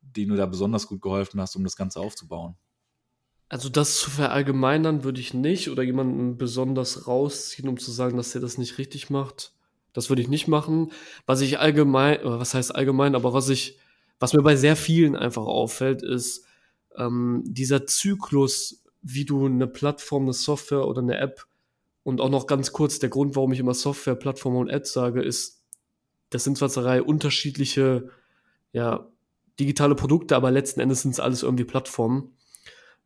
den 0.00 0.28
du 0.28 0.36
da 0.36 0.46
besonders 0.46 0.86
gut 0.86 1.02
geholfen 1.02 1.40
hast, 1.40 1.56
um 1.56 1.64
das 1.64 1.76
Ganze 1.76 2.00
aufzubauen. 2.00 2.56
Also 3.48 3.68
das 3.68 4.00
zu 4.00 4.10
verallgemeinern 4.10 5.04
würde 5.04 5.20
ich 5.20 5.32
nicht 5.32 5.70
oder 5.70 5.84
jemanden 5.84 6.36
besonders 6.36 7.06
rausziehen, 7.06 7.68
um 7.68 7.78
zu 7.78 7.92
sagen, 7.92 8.16
dass 8.16 8.34
er 8.34 8.40
das 8.40 8.58
nicht 8.58 8.78
richtig 8.78 9.08
macht. 9.08 9.52
Das 9.92 10.08
würde 10.08 10.20
ich 10.20 10.28
nicht 10.28 10.48
machen. 10.48 10.90
Was 11.26 11.40
ich 11.40 11.60
allgemein, 11.60 12.18
was 12.24 12.54
heißt 12.54 12.74
allgemein, 12.74 13.14
aber 13.14 13.32
was 13.32 13.48
ich, 13.48 13.78
was 14.18 14.32
mir 14.32 14.42
bei 14.42 14.56
sehr 14.56 14.74
vielen 14.74 15.14
einfach 15.14 15.44
auffällt, 15.44 16.02
ist, 16.02 16.45
ähm, 16.96 17.42
dieser 17.44 17.86
Zyklus, 17.86 18.82
wie 19.02 19.24
du 19.24 19.46
eine 19.46 19.66
Plattform, 19.66 20.24
eine 20.24 20.32
Software 20.32 20.86
oder 20.86 21.00
eine 21.02 21.18
App 21.18 21.46
und 22.02 22.20
auch 22.20 22.30
noch 22.30 22.46
ganz 22.46 22.72
kurz 22.72 22.98
der 22.98 23.08
Grund, 23.08 23.36
warum 23.36 23.52
ich 23.52 23.58
immer 23.58 23.74
Software, 23.74 24.14
Plattform 24.14 24.56
und 24.56 24.68
App 24.68 24.86
sage, 24.86 25.22
ist, 25.22 25.62
das 26.30 26.44
sind 26.44 26.58
zwar 26.58 26.68
zwei 26.68 27.02
unterschiedliche, 27.02 28.10
ja, 28.72 29.08
digitale 29.58 29.94
Produkte, 29.94 30.36
aber 30.36 30.50
letzten 30.50 30.80
Endes 30.80 31.02
sind 31.02 31.12
es 31.12 31.20
alles 31.20 31.42
irgendwie 31.42 31.64
Plattformen. 31.64 32.36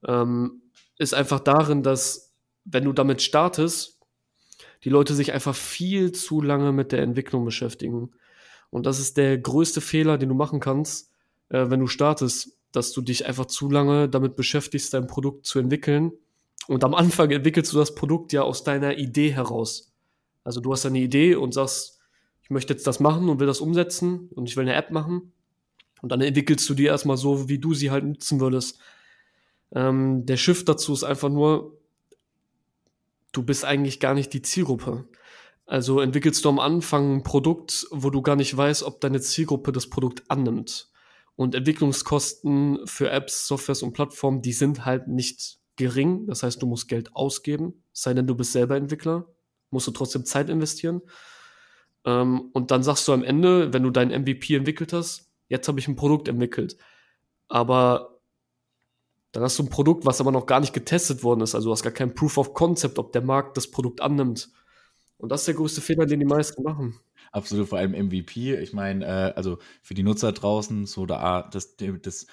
Ähm, 0.06 0.62
ist 0.98 1.14
einfach 1.14 1.40
darin, 1.40 1.82
dass 1.82 2.32
wenn 2.64 2.84
du 2.84 2.92
damit 2.92 3.22
startest, 3.22 4.00
die 4.84 4.90
Leute 4.90 5.14
sich 5.14 5.32
einfach 5.32 5.54
viel 5.54 6.12
zu 6.12 6.42
lange 6.42 6.72
mit 6.72 6.92
der 6.92 7.02
Entwicklung 7.02 7.44
beschäftigen. 7.44 8.10
Und 8.70 8.86
das 8.86 8.98
ist 8.98 9.16
der 9.16 9.38
größte 9.38 9.80
Fehler, 9.80 10.18
den 10.18 10.28
du 10.28 10.34
machen 10.34 10.60
kannst, 10.60 11.10
äh, 11.48 11.70
wenn 11.70 11.80
du 11.80 11.86
startest, 11.86 12.56
dass 12.72 12.92
du 12.92 13.00
dich 13.00 13.26
einfach 13.26 13.46
zu 13.46 13.70
lange 13.70 14.08
damit 14.08 14.36
beschäftigst, 14.36 14.94
dein 14.94 15.06
Produkt 15.06 15.46
zu 15.46 15.58
entwickeln. 15.58 16.12
Und 16.68 16.84
am 16.84 16.94
Anfang 16.94 17.30
entwickelst 17.30 17.72
du 17.72 17.78
das 17.78 17.94
Produkt 17.94 18.32
ja 18.32 18.42
aus 18.42 18.62
deiner 18.64 18.96
Idee 18.98 19.32
heraus. 19.32 19.92
Also 20.44 20.60
du 20.60 20.72
hast 20.72 20.86
eine 20.86 21.00
Idee 21.00 21.34
und 21.34 21.52
sagst, 21.52 21.98
ich 22.42 22.50
möchte 22.50 22.72
jetzt 22.72 22.86
das 22.86 23.00
machen 23.00 23.28
und 23.28 23.40
will 23.40 23.46
das 23.46 23.60
umsetzen 23.60 24.28
und 24.34 24.48
ich 24.48 24.56
will 24.56 24.62
eine 24.62 24.74
App 24.74 24.90
machen. 24.90 25.32
Und 26.02 26.10
dann 26.10 26.20
entwickelst 26.20 26.68
du 26.68 26.74
die 26.74 26.86
erstmal 26.86 27.16
so, 27.16 27.48
wie 27.48 27.58
du 27.58 27.74
sie 27.74 27.90
halt 27.90 28.04
nutzen 28.04 28.40
würdest. 28.40 28.78
Ähm, 29.72 30.26
der 30.26 30.36
Shift 30.36 30.68
dazu 30.68 30.92
ist 30.92 31.04
einfach 31.04 31.28
nur, 31.28 31.78
du 33.32 33.42
bist 33.42 33.64
eigentlich 33.64 34.00
gar 34.00 34.14
nicht 34.14 34.32
die 34.32 34.42
Zielgruppe. 34.42 35.04
Also 35.66 36.00
entwickelst 36.00 36.44
du 36.44 36.48
am 36.48 36.58
Anfang 36.58 37.16
ein 37.16 37.22
Produkt, 37.22 37.86
wo 37.90 38.10
du 38.10 38.22
gar 38.22 38.36
nicht 38.36 38.56
weißt, 38.56 38.82
ob 38.82 39.00
deine 39.00 39.20
Zielgruppe 39.20 39.70
das 39.70 39.88
Produkt 39.88 40.24
annimmt. 40.28 40.90
Und 41.36 41.54
Entwicklungskosten 41.54 42.86
für 42.86 43.10
Apps, 43.10 43.46
Softwares 43.46 43.82
und 43.82 43.92
Plattformen, 43.92 44.42
die 44.42 44.52
sind 44.52 44.84
halt 44.84 45.08
nicht 45.08 45.58
gering. 45.76 46.26
Das 46.26 46.42
heißt, 46.42 46.60
du 46.60 46.66
musst 46.66 46.88
Geld 46.88 47.14
ausgeben, 47.16 47.82
sei 47.92 48.12
denn 48.12 48.26
du 48.26 48.34
bist 48.34 48.52
selber 48.52 48.76
Entwickler, 48.76 49.26
musst 49.70 49.86
du 49.86 49.92
trotzdem 49.92 50.24
Zeit 50.24 50.50
investieren. 50.50 51.00
Ähm, 52.04 52.50
und 52.52 52.70
dann 52.70 52.82
sagst 52.82 53.08
du 53.08 53.12
am 53.12 53.24
Ende, 53.24 53.72
wenn 53.72 53.82
du 53.82 53.90
dein 53.90 54.08
MVP 54.08 54.54
entwickelt 54.54 54.92
hast, 54.92 55.30
jetzt 55.48 55.68
habe 55.68 55.80
ich 55.80 55.88
ein 55.88 55.96
Produkt 55.96 56.28
entwickelt. 56.28 56.76
Aber 57.48 58.20
dann 59.32 59.42
hast 59.42 59.58
du 59.58 59.62
ein 59.62 59.70
Produkt, 59.70 60.06
was 60.06 60.20
aber 60.20 60.32
noch 60.32 60.46
gar 60.46 60.60
nicht 60.60 60.72
getestet 60.72 61.22
worden 61.22 61.40
ist. 61.40 61.54
Also 61.54 61.68
du 61.68 61.72
hast 61.72 61.82
gar 61.82 61.92
kein 61.92 62.14
Proof 62.14 62.36
of 62.38 62.54
Concept, 62.54 62.98
ob 62.98 63.12
der 63.12 63.22
Markt 63.22 63.56
das 63.56 63.70
Produkt 63.70 64.00
annimmt. 64.00 64.50
Und 65.20 65.30
das 65.30 65.42
ist 65.42 65.48
der 65.48 65.54
größte 65.54 65.80
Fehler, 65.80 66.06
den 66.06 66.20
die 66.20 66.26
meisten 66.26 66.62
machen. 66.62 66.98
Absolut, 67.32 67.68
vor 67.68 67.78
allem 67.78 67.92
MVP. 67.92 68.56
Ich 68.56 68.72
meine, 68.72 69.04
äh, 69.04 69.32
also 69.36 69.58
für 69.82 69.94
die 69.94 70.02
Nutzer 70.02 70.32
draußen, 70.32 70.86
so 70.86 71.06
da 71.06 71.48
das, 71.50 71.76
das 71.76 72.26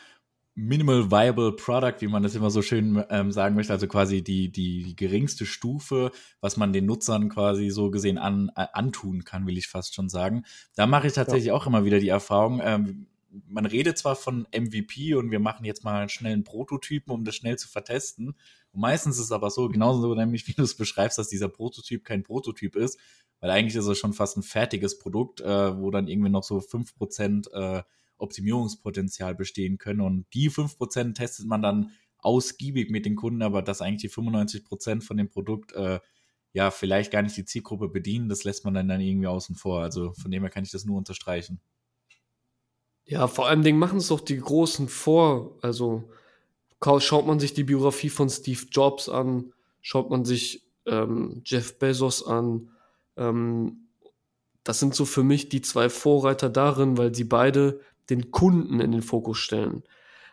Minimal 0.59 1.11
Viable 1.11 1.51
Product, 1.51 1.97
wie 1.99 2.07
man 2.07 2.23
das 2.23 2.33
immer 2.33 2.49
so 2.49 2.63
schön 2.63 3.03
ähm, 3.11 3.31
sagen 3.31 3.53
möchte, 3.53 3.73
also 3.73 3.87
quasi 3.87 4.23
die, 4.23 4.49
die 4.51 4.95
geringste 4.95 5.45
Stufe, 5.45 6.09
was 6.41 6.57
man 6.57 6.73
den 6.73 6.87
Nutzern 6.87 7.29
quasi 7.29 7.69
so 7.69 7.91
gesehen 7.91 8.17
an, 8.17 8.51
äh, 8.55 8.65
antun 8.73 9.23
kann, 9.23 9.45
will 9.45 9.59
ich 9.59 9.67
fast 9.67 9.93
schon 9.93 10.09
sagen. 10.09 10.45
Da 10.75 10.87
mache 10.87 11.05
ich 11.05 11.13
tatsächlich 11.13 11.47
ja. 11.47 11.53
auch 11.53 11.67
immer 11.67 11.85
wieder 11.85 11.99
die 11.99 12.09
Erfahrung, 12.09 12.59
ähm, 12.63 13.05
man 13.47 13.65
redet 13.65 13.97
zwar 13.97 14.15
von 14.15 14.47
MVP 14.55 15.15
und 15.15 15.31
wir 15.31 15.39
machen 15.39 15.65
jetzt 15.65 15.83
mal 15.83 15.99
einen 15.99 16.09
schnellen 16.09 16.43
Prototypen, 16.43 17.13
um 17.13 17.23
das 17.23 17.35
schnell 17.35 17.57
zu 17.57 17.67
vertesten. 17.67 18.29
Und 18.71 18.81
meistens 18.81 19.17
ist 19.17 19.25
es 19.25 19.31
aber 19.31 19.49
so, 19.49 19.67
genauso 19.69 20.01
so 20.01 20.15
nämlich, 20.15 20.47
wie 20.47 20.53
du 20.53 20.63
es 20.63 20.75
beschreibst, 20.75 21.17
dass 21.17 21.29
dieser 21.29 21.49
Prototyp 21.49 22.03
kein 22.03 22.23
Prototyp 22.23 22.75
ist, 22.75 22.99
weil 23.39 23.51
eigentlich 23.51 23.75
ist 23.75 23.85
es 23.85 23.97
schon 23.97 24.13
fast 24.13 24.37
ein 24.37 24.43
fertiges 24.43 24.97
Produkt, 24.97 25.41
äh, 25.41 25.77
wo 25.77 25.91
dann 25.91 26.07
irgendwie 26.07 26.29
noch 26.29 26.43
so 26.43 26.57
5% 26.57 27.51
äh, 27.51 27.83
Optimierungspotenzial 28.17 29.35
bestehen 29.35 29.77
können. 29.77 30.01
Und 30.01 30.25
die 30.33 30.49
5% 30.49 31.13
testet 31.13 31.45
man 31.45 31.61
dann 31.61 31.91
ausgiebig 32.19 32.89
mit 32.89 33.05
den 33.05 33.15
Kunden, 33.15 33.41
aber 33.41 33.61
dass 33.61 33.81
eigentlich 33.81 34.01
die 34.01 34.09
95% 34.09 35.03
von 35.03 35.17
dem 35.17 35.29
Produkt 35.29 35.73
äh, 35.73 35.99
ja 36.53 36.71
vielleicht 36.71 37.11
gar 37.11 37.21
nicht 37.21 37.37
die 37.37 37.45
Zielgruppe 37.45 37.89
bedienen, 37.89 38.29
das 38.29 38.43
lässt 38.43 38.65
man 38.65 38.73
dann, 38.73 38.87
dann 38.87 39.01
irgendwie 39.01 39.27
außen 39.27 39.55
vor. 39.55 39.81
Also 39.81 40.13
von 40.13 40.31
dem 40.31 40.43
her 40.43 40.49
kann 40.49 40.63
ich 40.63 40.71
das 40.71 40.85
nur 40.85 40.97
unterstreichen. 40.97 41.61
Ja, 43.07 43.27
vor 43.27 43.47
allem 43.47 43.63
Dingen 43.63 43.79
machen 43.79 43.99
es 43.99 44.09
doch 44.09 44.19
die 44.19 44.37
Großen 44.37 44.89
vor. 44.89 45.57
Also 45.61 46.03
schaut 46.99 47.25
man 47.25 47.39
sich 47.39 47.53
die 47.53 47.63
Biografie 47.63 48.09
von 48.09 48.29
Steve 48.29 48.65
Jobs 48.69 49.07
an, 49.07 49.53
schaut 49.81 50.09
man 50.09 50.25
sich 50.25 50.67
ähm, 50.85 51.41
Jeff 51.45 51.79
Bezos 51.79 52.27
an. 52.27 52.69
Ähm, 53.15 53.87
das 54.65 54.79
sind 54.79 54.93
so 54.93 55.05
für 55.05 55.23
mich 55.23 55.47
die 55.47 55.61
zwei 55.61 55.87
Vorreiter 55.87 56.49
darin, 56.49 56.97
weil 56.97 57.15
sie 57.15 57.23
beide 57.23 57.79
den 58.09 58.31
Kunden 58.31 58.81
in 58.81 58.91
den 58.91 59.01
Fokus 59.01 59.37
stellen. 59.37 59.83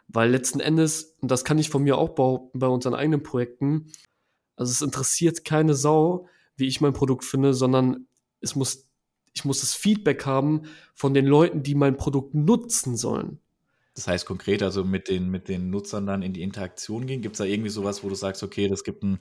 Weil 0.08 0.30
letzten 0.30 0.58
Endes, 0.58 1.16
und 1.20 1.30
das 1.30 1.44
kann 1.44 1.58
ich 1.58 1.70
von 1.70 1.84
mir 1.84 1.96
auch 1.96 2.10
behaupten 2.10 2.58
bei 2.58 2.66
unseren 2.66 2.94
eigenen 2.94 3.22
Projekten, 3.22 3.92
also 4.56 4.72
es 4.72 4.82
interessiert 4.82 5.44
keine 5.44 5.74
Sau, 5.74 6.26
wie 6.56 6.66
ich 6.66 6.80
mein 6.80 6.92
Produkt 6.92 7.24
finde, 7.24 7.54
sondern 7.54 8.08
es 8.40 8.56
muss 8.56 8.83
ich 9.34 9.44
muss 9.44 9.60
das 9.60 9.74
Feedback 9.74 10.24
haben 10.26 10.62
von 10.94 11.12
den 11.12 11.26
Leuten, 11.26 11.62
die 11.62 11.74
mein 11.74 11.96
Produkt 11.96 12.34
nutzen 12.34 12.96
sollen. 12.96 13.40
Das 13.94 14.08
heißt 14.08 14.26
konkret, 14.26 14.62
also 14.62 14.84
mit 14.84 15.08
den, 15.08 15.30
mit 15.30 15.48
den 15.48 15.70
Nutzern 15.70 16.06
dann 16.06 16.22
in 16.22 16.32
die 16.32 16.42
Interaktion 16.42 17.06
gehen. 17.06 17.22
Gibt 17.22 17.34
es 17.34 17.38
da 17.38 17.44
irgendwie 17.44 17.70
sowas, 17.70 18.02
wo 18.02 18.08
du 18.08 18.14
sagst, 18.14 18.42
okay, 18.42 18.68
das 18.68 18.82
gibt 18.82 19.04
ein, 19.04 19.18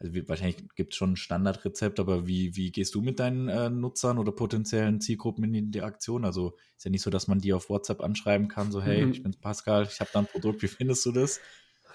also 0.00 0.12
wahrscheinlich 0.26 0.56
gibt 0.74 0.92
es 0.92 0.96
schon 0.96 1.12
ein 1.12 1.16
Standardrezept, 1.16 2.00
aber 2.00 2.26
wie, 2.26 2.56
wie 2.56 2.72
gehst 2.72 2.94
du 2.94 3.02
mit 3.02 3.20
deinen 3.20 3.48
äh, 3.48 3.70
Nutzern 3.70 4.18
oder 4.18 4.32
potenziellen 4.32 5.00
Zielgruppen 5.00 5.44
in 5.44 5.52
die 5.52 5.58
Interaktion? 5.58 6.24
Also 6.24 6.56
ist 6.76 6.84
ja 6.84 6.90
nicht 6.90 7.02
so, 7.02 7.10
dass 7.10 7.28
man 7.28 7.40
die 7.40 7.52
auf 7.52 7.68
WhatsApp 7.68 8.00
anschreiben 8.00 8.48
kann, 8.48 8.72
so 8.72 8.82
hey, 8.82 9.04
mhm. 9.04 9.12
ich 9.12 9.22
bin 9.22 9.34
Pascal, 9.40 9.88
ich 9.90 10.00
habe 10.00 10.10
da 10.12 10.20
ein 10.20 10.26
Produkt, 10.26 10.62
wie 10.62 10.68
findest 10.68 11.06
du 11.06 11.12
das? 11.12 11.40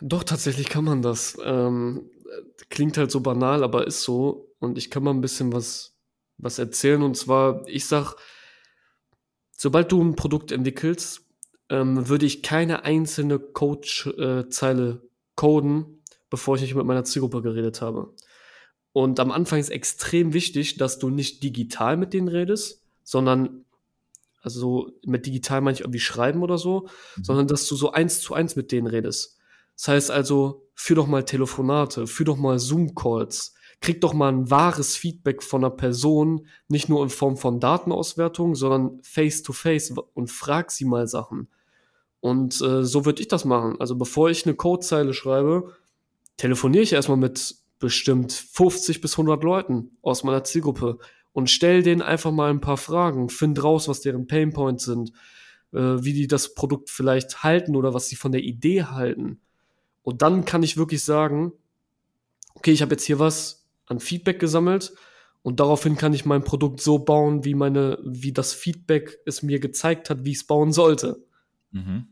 Doch, 0.01 0.23
tatsächlich 0.23 0.69
kann 0.69 0.83
man 0.83 1.01
das. 1.01 1.37
Ähm, 1.43 2.09
klingt 2.69 2.97
halt 2.97 3.11
so 3.11 3.21
banal, 3.21 3.63
aber 3.63 3.85
ist 3.85 4.01
so. 4.01 4.49
Und 4.59 4.77
ich 4.77 4.89
kann 4.89 5.03
mal 5.03 5.11
ein 5.11 5.21
bisschen 5.21 5.53
was 5.53 5.92
was 6.43 6.59
erzählen. 6.59 7.01
Und 7.01 7.15
zwar, 7.15 7.67
ich 7.67 7.85
sag, 7.85 8.15
sobald 9.51 9.91
du 9.91 10.03
ein 10.03 10.15
Produkt 10.15 10.51
entwickelst, 10.51 11.21
ähm, 11.69 12.07
würde 12.09 12.25
ich 12.25 12.43
keine 12.43 12.83
einzelne 12.83 13.39
Code-Zeile 13.39 15.01
äh, 15.03 15.07
coden, 15.35 16.03
bevor 16.29 16.55
ich 16.55 16.61
nicht 16.61 16.75
mit 16.75 16.85
meiner 16.85 17.03
Zielgruppe 17.03 17.41
geredet 17.41 17.81
habe. 17.81 18.13
Und 18.91 19.19
am 19.19 19.31
Anfang 19.31 19.59
ist 19.59 19.69
extrem 19.69 20.33
wichtig, 20.33 20.77
dass 20.77 20.99
du 20.99 21.09
nicht 21.09 21.41
digital 21.41 21.97
mit 21.97 22.13
denen 22.13 22.27
redest, 22.27 22.83
sondern, 23.03 23.65
also 24.41 24.91
mit 25.05 25.25
digital 25.25 25.61
meine 25.61 25.75
ich 25.75 25.81
irgendwie 25.81 25.99
schreiben 25.99 26.43
oder 26.43 26.57
so, 26.57 26.87
mhm. 27.17 27.23
sondern 27.23 27.47
dass 27.47 27.67
du 27.67 27.75
so 27.75 27.91
eins 27.91 28.21
zu 28.21 28.33
eins 28.35 28.55
mit 28.55 28.71
denen 28.71 28.87
redest. 28.87 29.39
Das 29.75 29.87
heißt 29.87 30.11
also, 30.11 30.67
führ 30.75 30.95
doch 30.95 31.07
mal 31.07 31.25
Telefonate, 31.25 32.05
führ 32.05 32.27
doch 32.27 32.37
mal 32.37 32.59
Zoom-Calls, 32.59 33.55
krieg 33.83 33.99
doch 33.99 34.13
mal 34.13 34.31
ein 34.31 34.49
wahres 34.49 34.95
Feedback 34.95 35.43
von 35.43 35.61
einer 35.61 35.69
Person, 35.69 36.47
nicht 36.69 36.87
nur 36.87 37.03
in 37.03 37.09
Form 37.09 37.35
von 37.35 37.59
Datenauswertung, 37.59 38.55
sondern 38.55 38.99
face 39.03 39.43
to 39.43 39.51
face 39.51 39.93
und 40.13 40.31
frag 40.31 40.71
sie 40.71 40.85
mal 40.85 41.05
Sachen. 41.05 41.49
Und 42.21 42.61
äh, 42.61 42.85
so 42.85 43.05
würde 43.05 43.21
ich 43.21 43.27
das 43.27 43.43
machen. 43.43 43.75
Also 43.81 43.97
bevor 43.97 44.29
ich 44.29 44.45
eine 44.45 44.55
Codezeile 44.55 45.13
schreibe, 45.13 45.73
telefoniere 46.37 46.83
ich 46.83 46.93
erstmal 46.93 47.17
mit 47.17 47.55
bestimmt 47.79 48.31
50 48.31 49.01
bis 49.01 49.15
100 49.15 49.43
Leuten 49.43 49.97
aus 50.01 50.23
meiner 50.23 50.45
Zielgruppe 50.45 50.99
und 51.33 51.49
stell 51.49 51.83
denen 51.83 52.01
einfach 52.01 52.31
mal 52.31 52.49
ein 52.49 52.61
paar 52.61 52.77
Fragen, 52.77 53.27
find 53.27 53.61
raus, 53.61 53.89
was 53.89 53.99
deren 53.99 54.27
Painpoints 54.27 54.85
sind, 54.85 55.11
äh, 55.73 55.77
wie 55.79 56.13
die 56.13 56.27
das 56.27 56.53
Produkt 56.53 56.89
vielleicht 56.89 57.43
halten 57.43 57.75
oder 57.75 57.93
was 57.93 58.07
sie 58.07 58.15
von 58.15 58.31
der 58.31 58.43
Idee 58.43 58.83
halten. 58.83 59.41
Und 60.03 60.21
dann 60.21 60.45
kann 60.45 60.63
ich 60.63 60.77
wirklich 60.77 61.03
sagen, 61.03 61.51
okay, 62.55 62.71
ich 62.71 62.81
habe 62.81 62.93
jetzt 62.93 63.03
hier 63.03 63.19
was, 63.19 63.62
an 63.93 63.99
Feedback 63.99 64.39
gesammelt 64.39 64.93
und 65.41 65.59
daraufhin 65.59 65.95
kann 65.95 66.13
ich 66.13 66.25
mein 66.25 66.43
Produkt 66.43 66.81
so 66.81 66.99
bauen, 66.99 67.43
wie 67.43 67.53
meine, 67.53 67.99
wie 68.03 68.31
das 68.31 68.53
Feedback 68.53 69.19
es 69.25 69.43
mir 69.43 69.59
gezeigt 69.59 70.09
hat, 70.09 70.25
wie 70.25 70.31
ich 70.31 70.37
es 70.37 70.47
bauen 70.47 70.71
sollte. 70.71 71.25
Mhm. 71.71 72.07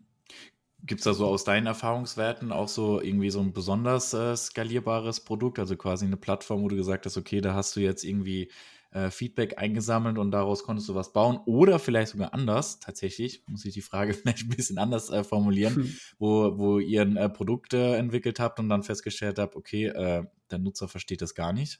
Gibt 0.83 0.99
es 0.99 1.05
da 1.05 1.13
so 1.13 1.27
aus 1.27 1.43
deinen 1.43 1.67
Erfahrungswerten 1.67 2.51
auch 2.51 2.67
so 2.67 2.99
irgendwie 2.99 3.29
so 3.29 3.39
ein 3.39 3.53
besonders 3.53 4.13
äh, 4.13 4.35
skalierbares 4.35 5.21
Produkt, 5.21 5.59
also 5.59 5.75
quasi 5.75 6.05
eine 6.05 6.17
Plattform, 6.17 6.63
wo 6.63 6.67
du 6.67 6.75
gesagt 6.75 7.05
hast, 7.05 7.17
okay, 7.17 7.39
da 7.39 7.53
hast 7.53 7.75
du 7.75 7.79
jetzt 7.79 8.03
irgendwie 8.03 8.51
äh, 8.91 9.09
Feedback 9.09 9.57
eingesammelt 9.57 10.17
und 10.17 10.31
daraus 10.31 10.63
konntest 10.63 10.89
du 10.89 10.95
was 10.95 11.13
bauen 11.13 11.39
oder 11.45 11.79
vielleicht 11.79 12.11
sogar 12.11 12.33
anders, 12.33 12.79
tatsächlich, 12.79 13.43
muss 13.47 13.65
ich 13.65 13.73
die 13.73 13.81
Frage 13.81 14.13
vielleicht 14.13 14.43
ein 14.43 14.55
bisschen 14.55 14.77
anders 14.77 15.09
äh, 15.09 15.23
formulieren, 15.23 15.75
hm. 15.75 15.97
wo, 16.19 16.57
wo 16.57 16.79
ihr 16.79 17.01
ein 17.01 17.17
äh, 17.17 17.29
Produkt 17.29 17.73
entwickelt 17.73 18.39
habt 18.39 18.59
und 18.59 18.69
dann 18.69 18.83
festgestellt 18.83 19.39
habt, 19.39 19.55
okay, 19.55 19.87
äh, 19.87 20.25
der 20.51 20.59
Nutzer 20.59 20.87
versteht 20.87 21.21
das 21.21 21.35
gar 21.35 21.53
nicht? 21.53 21.79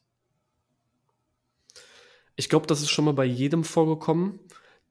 Ich 2.36 2.50
glaube, 2.50 2.66
das 2.66 2.82
ist 2.82 2.90
schon 2.90 3.06
mal 3.06 3.14
bei 3.14 3.26
jedem 3.26 3.64
vorgekommen, 3.64 4.40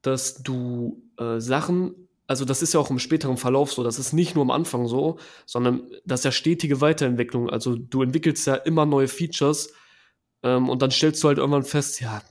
dass 0.02 0.42
du 0.42 1.02
äh, 1.18 1.40
Sachen, 1.40 2.08
also 2.26 2.44
das 2.44 2.62
ist 2.62 2.74
ja 2.74 2.80
auch 2.80 2.90
im 2.90 2.98
späteren 2.98 3.36
Verlauf 3.36 3.72
so, 3.72 3.82
das 3.82 3.98
ist 3.98 4.12
nicht 4.12 4.34
nur 4.34 4.42
am 4.42 4.50
Anfang 4.50 4.86
so, 4.86 5.18
sondern 5.46 5.90
das 6.04 6.20
ist 6.20 6.24
ja 6.24 6.32
stetige 6.32 6.80
Weiterentwicklung. 6.80 7.50
Also 7.50 7.76
du 7.76 8.02
entwickelst 8.02 8.46
ja 8.46 8.54
immer 8.54 8.86
neue 8.86 9.08
Features 9.08 9.72
ähm, 10.42 10.68
und 10.68 10.82
dann 10.82 10.90
stellst 10.90 11.22
du 11.22 11.28
halt 11.28 11.38
irgendwann 11.38 11.64
fest, 11.64 12.00
ja, 12.00 12.22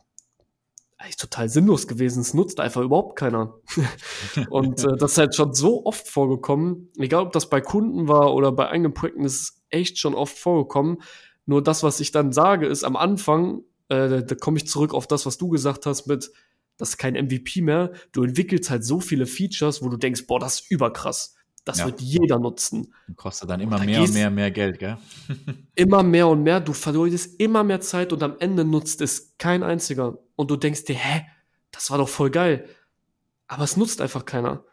eigentlich 0.97 1.17
total 1.17 1.47
sinnlos 1.47 1.87
gewesen. 1.87 2.19
Es 2.19 2.33
nutzt 2.33 2.59
einfach 2.59 2.81
überhaupt 2.81 3.17
keiner. 3.17 3.55
und 4.49 4.83
äh, 4.83 4.97
das 4.97 5.13
ist 5.13 5.17
halt 5.17 5.35
schon 5.35 5.53
so 5.53 5.85
oft 5.85 6.07
vorgekommen. 6.07 6.89
Egal, 6.97 7.23
ob 7.23 7.31
das 7.31 7.49
bei 7.49 7.61
Kunden 7.61 8.07
war 8.07 8.33
oder 8.33 8.51
bei 8.51 8.67
eigenen 8.67 8.93
Projekten, 8.93 9.23
ist 9.23 9.61
echt 9.69 9.97
schon 9.97 10.13
oft 10.13 10.37
vorgekommen, 10.37 11.01
nur 11.49 11.63
das, 11.63 11.81
was 11.81 11.99
ich 11.99 12.11
dann 12.11 12.31
sage, 12.31 12.67
ist 12.67 12.83
am 12.83 12.95
Anfang, 12.95 13.63
äh, 13.87 14.23
da 14.23 14.35
komme 14.35 14.57
ich 14.57 14.67
zurück 14.67 14.93
auf 14.93 15.07
das, 15.07 15.25
was 15.25 15.39
du 15.39 15.49
gesagt 15.49 15.87
hast 15.87 16.05
mit, 16.05 16.31
das 16.77 16.89
ist 16.89 16.97
kein 16.97 17.15
MVP 17.15 17.61
mehr. 17.61 17.91
Du 18.11 18.23
entwickelst 18.23 18.69
halt 18.69 18.85
so 18.85 18.99
viele 18.99 19.25
Features, 19.25 19.81
wo 19.81 19.89
du 19.89 19.97
denkst, 19.97 20.27
boah, 20.27 20.39
das 20.39 20.59
ist 20.59 20.71
überkrass. 20.71 21.35
Das 21.69 21.77
ja. 21.77 21.85
wird 21.85 22.01
jeder 22.01 22.39
nutzen. 22.39 22.91
kostet 23.15 23.47
dann 23.47 23.59
immer 23.59 23.77
da 23.77 23.85
mehr 23.85 24.01
und 24.01 24.11
mehr 24.11 24.27
und 24.29 24.33
mehr 24.33 24.49
Geld, 24.49 24.79
gell? 24.79 24.97
immer 25.75 26.01
mehr 26.01 26.27
und 26.27 26.41
mehr. 26.41 26.59
Du 26.59 26.73
verlierst 26.73 27.39
immer 27.39 27.63
mehr 27.63 27.79
Zeit 27.79 28.11
und 28.11 28.23
am 28.23 28.37
Ende 28.39 28.65
nutzt 28.65 29.01
es 29.01 29.35
kein 29.37 29.61
einziger. 29.61 30.17
Und 30.35 30.49
du 30.49 30.55
denkst 30.55 30.85
dir, 30.85 30.95
hä, 30.95 31.27
das 31.69 31.91
war 31.91 31.99
doch 31.99 32.09
voll 32.09 32.31
geil. 32.31 32.65
Aber 33.47 33.65
es 33.65 33.77
nutzt 33.77 34.01
einfach 34.01 34.25
keiner. 34.25 34.65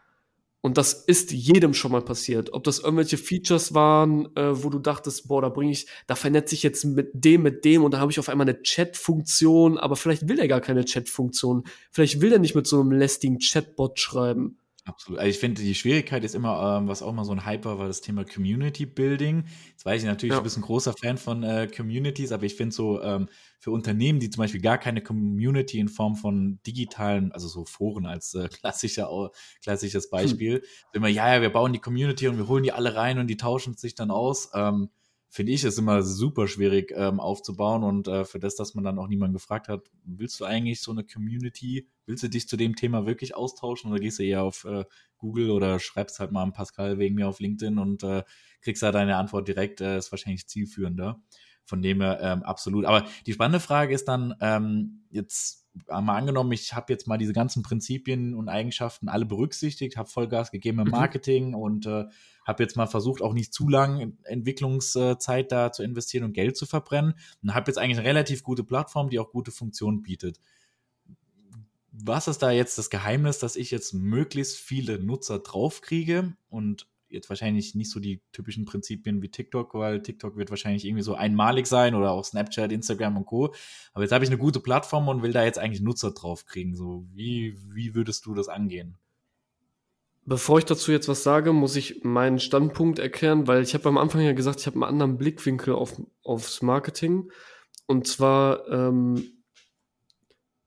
Und 0.61 0.79
das 0.79 0.93
ist 0.93 1.31
jedem 1.31 1.75
schon 1.75 1.91
mal 1.91 2.01
passiert. 2.01 2.51
Ob 2.53 2.63
das 2.63 2.79
irgendwelche 2.79 3.19
Features 3.19 3.75
waren, 3.75 4.35
äh, 4.35 4.63
wo 4.63 4.71
du 4.71 4.79
dachtest, 4.79 5.27
boah, 5.27 5.43
da 5.43 5.49
bringe 5.49 5.71
ich, 5.71 5.85
da 6.07 6.15
vernetze 6.15 6.55
ich 6.55 6.63
jetzt 6.63 6.83
mit 6.83 7.11
dem, 7.13 7.43
mit 7.43 7.63
dem 7.63 7.83
und 7.83 7.93
da 7.93 7.99
habe 7.99 8.11
ich 8.11 8.19
auf 8.19 8.27
einmal 8.27 8.49
eine 8.49 8.63
Chat-Funktion, 8.63 9.77
aber 9.77 9.95
vielleicht 9.95 10.27
will 10.27 10.39
er 10.39 10.47
gar 10.47 10.61
keine 10.61 10.83
Chat-Funktion. 10.83 11.63
Vielleicht 11.91 12.21
will 12.21 12.33
er 12.33 12.39
nicht 12.39 12.55
mit 12.55 12.65
so 12.65 12.81
einem 12.81 12.91
lästigen 12.91 13.37
Chatbot 13.37 13.99
schreiben. 13.99 14.57
Absolut. 14.87 15.19
Also 15.19 15.29
ich 15.29 15.39
finde, 15.39 15.61
die 15.61 15.75
Schwierigkeit 15.75 16.23
ist 16.23 16.33
immer, 16.33 16.77
ähm, 16.77 16.87
was 16.87 17.01
auch 17.01 17.11
mal 17.11 17.25
so 17.25 17.33
ein 17.33 17.45
Hype 17.45 17.65
war, 17.65 17.77
war 17.77 17.87
das 17.87 17.99
Thema 17.99 18.23
Community 18.23 18.85
Building. 18.85 19.45
Jetzt 19.69 19.85
weiß 19.85 20.01
ich 20.01 20.07
natürlich, 20.07 20.31
ja. 20.31 20.37
du 20.37 20.43
bist 20.43 20.57
ein 20.57 20.61
großer 20.61 20.93
Fan 20.93 21.17
von 21.17 21.43
äh, 21.43 21.67
Communities, 21.67 22.31
aber 22.31 22.43
ich 22.43 22.55
finde 22.55 22.73
so 22.73 23.01
ähm, 23.01 23.27
für 23.59 23.71
Unternehmen, 23.71 24.19
die 24.19 24.29
zum 24.29 24.43
Beispiel 24.43 24.61
gar 24.61 24.77
keine 24.77 25.01
Community 25.01 25.79
in 25.79 25.89
Form 25.89 26.15
von 26.15 26.59
digitalen, 26.65 27.33
also 27.33 27.49
so 27.49 27.65
Foren 27.65 28.05
als 28.05 28.33
äh, 28.33 28.47
klassischer, 28.47 29.31
klassisches 29.61 30.05
hm. 30.05 30.11
Beispiel, 30.11 30.55
hm. 30.55 30.63
immer, 30.93 31.09
ja, 31.09 31.35
ja, 31.35 31.41
wir 31.41 31.49
bauen 31.49 31.73
die 31.73 31.79
Community 31.79 32.29
und 32.29 32.37
wir 32.37 32.47
holen 32.47 32.63
die 32.63 32.71
alle 32.71 32.95
rein 32.95 33.19
und 33.19 33.27
die 33.27 33.37
tauschen 33.37 33.75
sich 33.75 33.93
dann 33.93 34.09
aus. 34.09 34.51
Ähm, 34.53 34.89
finde 35.29 35.51
ich, 35.51 35.63
ist 35.63 35.77
immer 35.77 36.03
super 36.03 36.47
schwierig 36.47 36.93
ähm, 36.95 37.19
aufzubauen 37.19 37.83
und 37.83 38.07
äh, 38.07 38.25
für 38.25 38.39
das, 38.39 38.55
dass 38.55 38.75
man 38.75 38.83
dann 38.83 38.97
auch 38.97 39.07
niemanden 39.07 39.33
gefragt 39.33 39.67
hat, 39.67 39.89
willst 40.03 40.39
du 40.39 40.45
eigentlich 40.45 40.81
so 40.81 40.91
eine 40.91 41.03
Community, 41.03 41.87
willst 42.05 42.23
du 42.23 42.29
dich 42.29 42.47
zu 42.47 42.57
dem 42.57 42.75
Thema 42.75 43.05
wirklich 43.05 43.35
austauschen 43.35 43.91
oder 43.91 43.99
gehst 43.99 44.19
du 44.19 44.23
eher 44.23 44.43
auf 44.43 44.63
äh, 44.65 44.85
Google 45.17 45.51
oder 45.51 45.79
schreibst 45.79 46.19
halt 46.19 46.31
mal 46.31 46.43
an 46.43 46.53
Pascal 46.53 46.97
wegen 46.97 47.15
mir 47.15 47.27
auf 47.27 47.39
LinkedIn 47.39 47.77
und 47.77 48.03
äh, 48.03 48.23
kriegst 48.61 48.83
da 48.83 48.91
deine 48.91 49.17
Antwort 49.17 49.47
direkt, 49.47 49.81
äh, 49.81 49.97
ist 49.97 50.11
wahrscheinlich 50.11 50.47
zielführender. 50.47 51.21
Von 51.67 51.81
dem 51.81 52.01
her 52.01 52.19
ähm, 52.21 52.43
absolut. 52.43 52.85
Aber 52.85 53.05
die 53.25 53.33
spannende 53.33 53.59
Frage 53.59 53.93
ist 53.93 54.07
dann, 54.07 54.33
ähm, 54.39 55.01
jetzt 55.11 55.67
mal 55.89 56.15
angenommen, 56.15 56.53
ich 56.53 56.73
habe 56.73 56.91
jetzt 56.91 57.07
mal 57.07 57.17
diese 57.17 57.33
ganzen 57.33 57.61
Prinzipien 57.61 58.33
und 58.33 58.49
Eigenschaften 58.49 59.09
alle 59.09 59.25
berücksichtigt, 59.25 59.97
habe 59.97 60.09
Vollgas 60.09 60.49
gegeben 60.49 60.79
im 60.79 60.85
mhm. 60.85 60.91
Marketing 60.91 61.49
mhm. 61.49 61.55
und 61.55 61.85
äh, 61.85 62.05
habe 62.45 62.63
jetzt 62.63 62.77
mal 62.77 62.87
versucht, 62.87 63.21
auch 63.21 63.33
nicht 63.33 63.53
zu 63.53 63.67
lang 63.67 64.17
Entwicklungszeit 64.23 65.51
da 65.51 65.73
zu 65.73 65.83
investieren 65.83 66.23
und 66.23 66.33
Geld 66.33 66.55
zu 66.55 66.65
verbrennen 66.65 67.15
und 67.43 67.53
habe 67.53 67.69
jetzt 67.69 67.77
eigentlich 67.77 67.99
eine 67.99 68.07
relativ 68.07 68.43
gute 68.43 68.63
Plattform, 68.63 69.09
die 69.09 69.19
auch 69.19 69.31
gute 69.31 69.51
Funktionen 69.51 70.01
bietet. 70.01 70.39
Was 71.91 72.29
ist 72.29 72.39
da 72.39 72.51
jetzt 72.51 72.77
das 72.77 72.89
Geheimnis, 72.89 73.39
dass 73.39 73.57
ich 73.57 73.71
jetzt 73.71 73.93
möglichst 73.93 74.55
viele 74.57 74.99
Nutzer 74.99 75.39
draufkriege 75.39 76.33
und 76.47 76.87
jetzt 77.09 77.29
wahrscheinlich 77.29 77.75
nicht 77.75 77.89
so 77.89 77.99
die 77.99 78.21
typischen 78.31 78.65
Prinzipien 78.65 79.21
wie 79.21 79.29
TikTok, 79.29 79.73
weil 79.73 80.01
TikTok 80.01 80.35
wird 80.37 80.49
wahrscheinlich 80.49 80.85
irgendwie 80.85 81.03
so 81.03 81.15
einmalig 81.15 81.67
sein 81.67 81.95
oder 81.95 82.11
auch 82.11 82.25
Snapchat, 82.25 82.71
Instagram 82.71 83.17
und 83.17 83.25
Co. 83.25 83.53
Aber 83.93 84.03
jetzt 84.03 84.11
habe 84.11 84.23
ich 84.23 84.29
eine 84.29 84.37
gute 84.37 84.59
Plattform 84.59 85.07
und 85.07 85.23
will 85.23 85.31
da 85.31 85.43
jetzt 85.43 85.59
eigentlich 85.59 85.81
Nutzer 85.81 86.11
draufkriegen. 86.11 86.75
So, 86.75 87.05
wie, 87.13 87.57
wie 87.73 87.95
würdest 87.95 88.25
du 88.25 88.33
das 88.33 88.49
angehen? 88.49 88.97
Bevor 90.25 90.59
ich 90.59 90.65
dazu 90.65 90.91
jetzt 90.91 91.07
was 91.07 91.23
sage, 91.23 91.53
muss 91.53 91.77
ich 91.77 92.03
meinen 92.03 92.39
Standpunkt 92.39 92.99
erklären, 92.99 93.47
weil 93.47 93.63
ich 93.63 93.73
habe 93.73 93.87
am 93.87 93.97
Anfang 93.97 94.21
ja 94.21 94.33
gesagt, 94.33 94.59
ich 94.59 94.67
habe 94.67 94.75
einen 94.75 94.83
anderen 94.83 95.17
Blickwinkel 95.17 95.73
auf, 95.73 96.01
aufs 96.21 96.61
Marketing. 96.61 97.31
Und 97.85 98.07
zwar 98.07 98.67
ähm, 98.67 99.23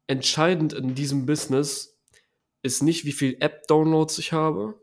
entscheidend 0.06 0.73
in 0.73 0.94
diesem 0.94 1.26
Business 1.26 2.00
ist 2.62 2.82
nicht, 2.82 3.04
wie 3.04 3.12
viel 3.12 3.37
App-Downloads 3.40 4.18
ich 4.18 4.32
habe, 4.32 4.79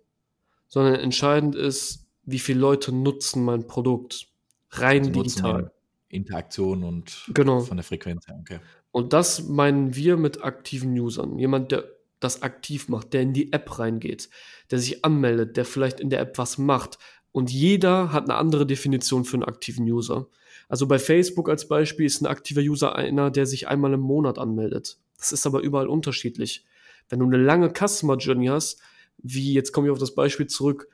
sondern 0.68 0.96
entscheidend 0.96 1.56
ist, 1.56 2.06
wie 2.24 2.40
viele 2.40 2.60
Leute 2.60 2.92
nutzen 2.92 3.44
mein 3.44 3.68
Produkt. 3.68 4.28
Rein 4.72 5.08
also 5.08 5.12
digital. 5.12 5.72
Interaktion 6.10 6.84
und 6.84 7.26
genau. 7.34 7.60
von 7.62 7.78
der 7.78 7.84
Frequenz 7.84 8.28
her, 8.28 8.38
okay. 8.40 8.60
Und 8.92 9.14
das 9.14 9.48
meinen 9.48 9.96
wir 9.96 10.18
mit 10.18 10.44
aktiven 10.44 10.98
Usern. 10.98 11.38
Jemand, 11.38 11.72
der 11.72 11.86
das 12.20 12.42
aktiv 12.42 12.90
macht, 12.90 13.14
der 13.14 13.22
in 13.22 13.34
die 13.34 13.54
App 13.54 13.78
reingeht, 13.78 14.30
der 14.72 14.80
sich 14.80 15.06
anmeldet, 15.06 15.58
der 15.58 15.66
vielleicht 15.66 16.00
in 16.00 16.10
der 16.10 16.20
App 16.20 16.38
was 16.38 16.58
macht. 16.58 16.98
Und 17.32 17.52
jeder 17.52 18.12
hat 18.12 18.24
eine 18.24 18.36
andere 18.36 18.66
Definition 18.66 19.26
für 19.26 19.36
einen 19.36 19.44
aktiven 19.44 19.86
User. 19.86 20.28
Also 20.70 20.88
bei 20.88 21.00
Facebook 21.00 21.50
als 21.50 21.68
Beispiel 21.68 22.06
ist 22.06 22.22
ein 22.22 22.28
aktiver 22.28 22.62
User 22.62 22.96
einer, 22.96 23.30
der 23.30 23.46
sich 23.46 23.68
einmal 23.68 23.94
im 23.94 24.00
Monat 24.00 24.40
anmeldet. 24.40 24.98
Das 25.18 25.32
ist 25.32 25.46
aber 25.46 25.62
überall 25.62 25.88
unterschiedlich. 25.88 26.66
Wenn 27.10 27.20
du 27.20 27.26
eine 27.26 27.38
lange 27.38 27.72
Customer 27.72 28.18
Journey 28.18 28.48
hast, 28.48 28.82
wie 29.18 29.54
jetzt 29.54 29.72
komme 29.72 29.88
ich 29.88 29.92
auf 29.92 30.00
das 30.00 30.16
Beispiel 30.16 30.48
zurück, 30.48 30.88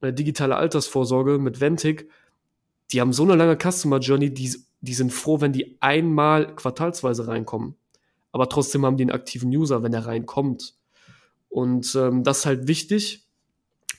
äh, 0.00 0.12
digitale 0.12 0.56
Altersvorsorge 0.56 1.38
mit 1.38 1.60
Ventic, 1.60 2.10
die 2.92 3.00
haben 3.00 3.12
so 3.12 3.24
eine 3.24 3.34
lange 3.34 3.56
Customer 3.56 3.98
Journey, 3.98 4.32
die, 4.32 4.54
die 4.80 4.94
sind 4.94 5.12
froh, 5.12 5.40
wenn 5.40 5.52
die 5.52 5.76
einmal 5.80 6.54
quartalsweise 6.54 7.26
reinkommen 7.26 7.76
aber 8.36 8.50
trotzdem 8.50 8.84
haben 8.84 8.98
die 8.98 9.04
einen 9.04 9.12
aktiven 9.12 9.48
User, 9.48 9.82
wenn 9.82 9.94
er 9.94 10.04
reinkommt. 10.04 10.74
Und 11.48 11.94
ähm, 11.94 12.22
das 12.22 12.40
ist 12.40 12.46
halt 12.46 12.68
wichtig, 12.68 13.26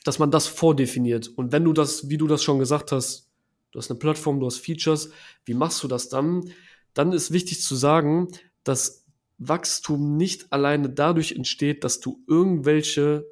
dass 0.03 0.19
man 0.19 0.29
das 0.29 0.45
vordefiniert. 0.45 1.27
Und 1.27 1.51
wenn 1.51 1.63
du 1.63 1.73
das, 1.73 2.11
wie 2.11 2.17
du 2.17 2.27
das 2.27 2.43
schon 2.43 2.59
gesagt 2.59 2.91
hast, 2.91 3.31
du 3.71 3.79
hast 3.79 3.89
eine 3.89 3.97
Plattform, 3.97 4.39
du 4.39 4.45
hast 4.45 4.59
Features, 4.59 5.09
wie 5.45 5.55
machst 5.55 5.81
du 5.81 5.87
das 5.87 6.09
dann? 6.09 6.51
Dann 6.93 7.13
ist 7.13 7.31
wichtig 7.33 7.63
zu 7.63 7.75
sagen, 7.75 8.27
dass 8.63 9.07
Wachstum 9.39 10.17
nicht 10.17 10.53
alleine 10.53 10.91
dadurch 10.91 11.31
entsteht, 11.31 11.83
dass 11.83 11.99
du 11.99 12.23
irgendwelche 12.27 13.25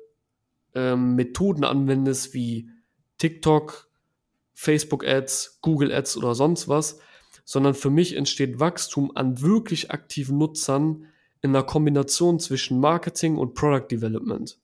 ähm, 0.75 1.15
Methoden 1.15 1.63
anwendest 1.63 2.33
wie 2.33 2.69
TikTok, 3.17 3.89
Facebook 4.53 5.05
Ads, 5.05 5.59
Google 5.61 5.91
Ads 5.91 6.17
oder 6.17 6.35
sonst 6.35 6.67
was, 6.67 6.99
sondern 7.43 7.73
für 7.73 7.89
mich 7.89 8.15
entsteht 8.15 8.59
Wachstum 8.59 9.15
an 9.15 9.41
wirklich 9.41 9.91
aktiven 9.91 10.37
Nutzern 10.37 11.05
in 11.41 11.51
einer 11.51 11.63
Kombination 11.63 12.39
zwischen 12.39 12.79
Marketing 12.79 13.37
und 13.37 13.53
Product 13.53 13.87
Development. 13.89 14.57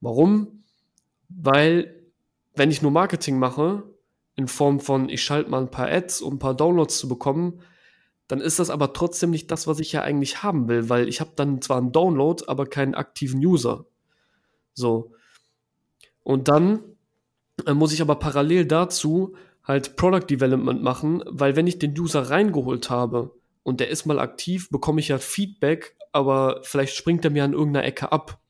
Warum? 0.00 0.64
Weil, 1.28 2.02
wenn 2.54 2.70
ich 2.70 2.82
nur 2.82 2.90
Marketing 2.90 3.38
mache, 3.38 3.84
in 4.36 4.48
Form 4.48 4.80
von, 4.80 5.08
ich 5.08 5.22
schalte 5.22 5.50
mal 5.50 5.62
ein 5.62 5.70
paar 5.70 5.88
Ads, 5.88 6.20
um 6.20 6.34
ein 6.34 6.38
paar 6.38 6.54
Downloads 6.54 6.98
zu 6.98 7.08
bekommen, 7.08 7.60
dann 8.26 8.40
ist 8.40 8.58
das 8.58 8.70
aber 8.70 8.92
trotzdem 8.92 9.30
nicht 9.30 9.50
das, 9.50 9.66
was 9.66 9.80
ich 9.80 9.92
ja 9.92 10.02
eigentlich 10.02 10.42
haben 10.42 10.68
will, 10.68 10.88
weil 10.88 11.08
ich 11.08 11.20
habe 11.20 11.32
dann 11.36 11.60
zwar 11.62 11.78
einen 11.78 11.92
Download, 11.92 12.44
aber 12.46 12.66
keinen 12.66 12.94
aktiven 12.94 13.44
User. 13.44 13.86
So. 14.72 15.12
Und 16.24 16.48
dann 16.48 16.80
äh, 17.66 17.74
muss 17.74 17.92
ich 17.92 18.02
aber 18.02 18.16
parallel 18.16 18.66
dazu 18.66 19.36
halt 19.62 19.96
Product 19.96 20.26
Development 20.28 20.82
machen, 20.82 21.22
weil 21.26 21.56
wenn 21.56 21.66
ich 21.66 21.78
den 21.78 21.98
User 21.98 22.30
reingeholt 22.30 22.90
habe 22.90 23.30
und 23.62 23.80
der 23.80 23.88
ist 23.88 24.04
mal 24.04 24.18
aktiv, 24.18 24.68
bekomme 24.70 25.00
ich 25.00 25.08
ja 25.08 25.18
Feedback, 25.18 25.96
aber 26.12 26.60
vielleicht 26.62 26.94
springt 26.96 27.24
er 27.24 27.30
mir 27.30 27.44
an 27.44 27.52
irgendeiner 27.52 27.86
Ecke 27.86 28.12
ab. 28.12 28.40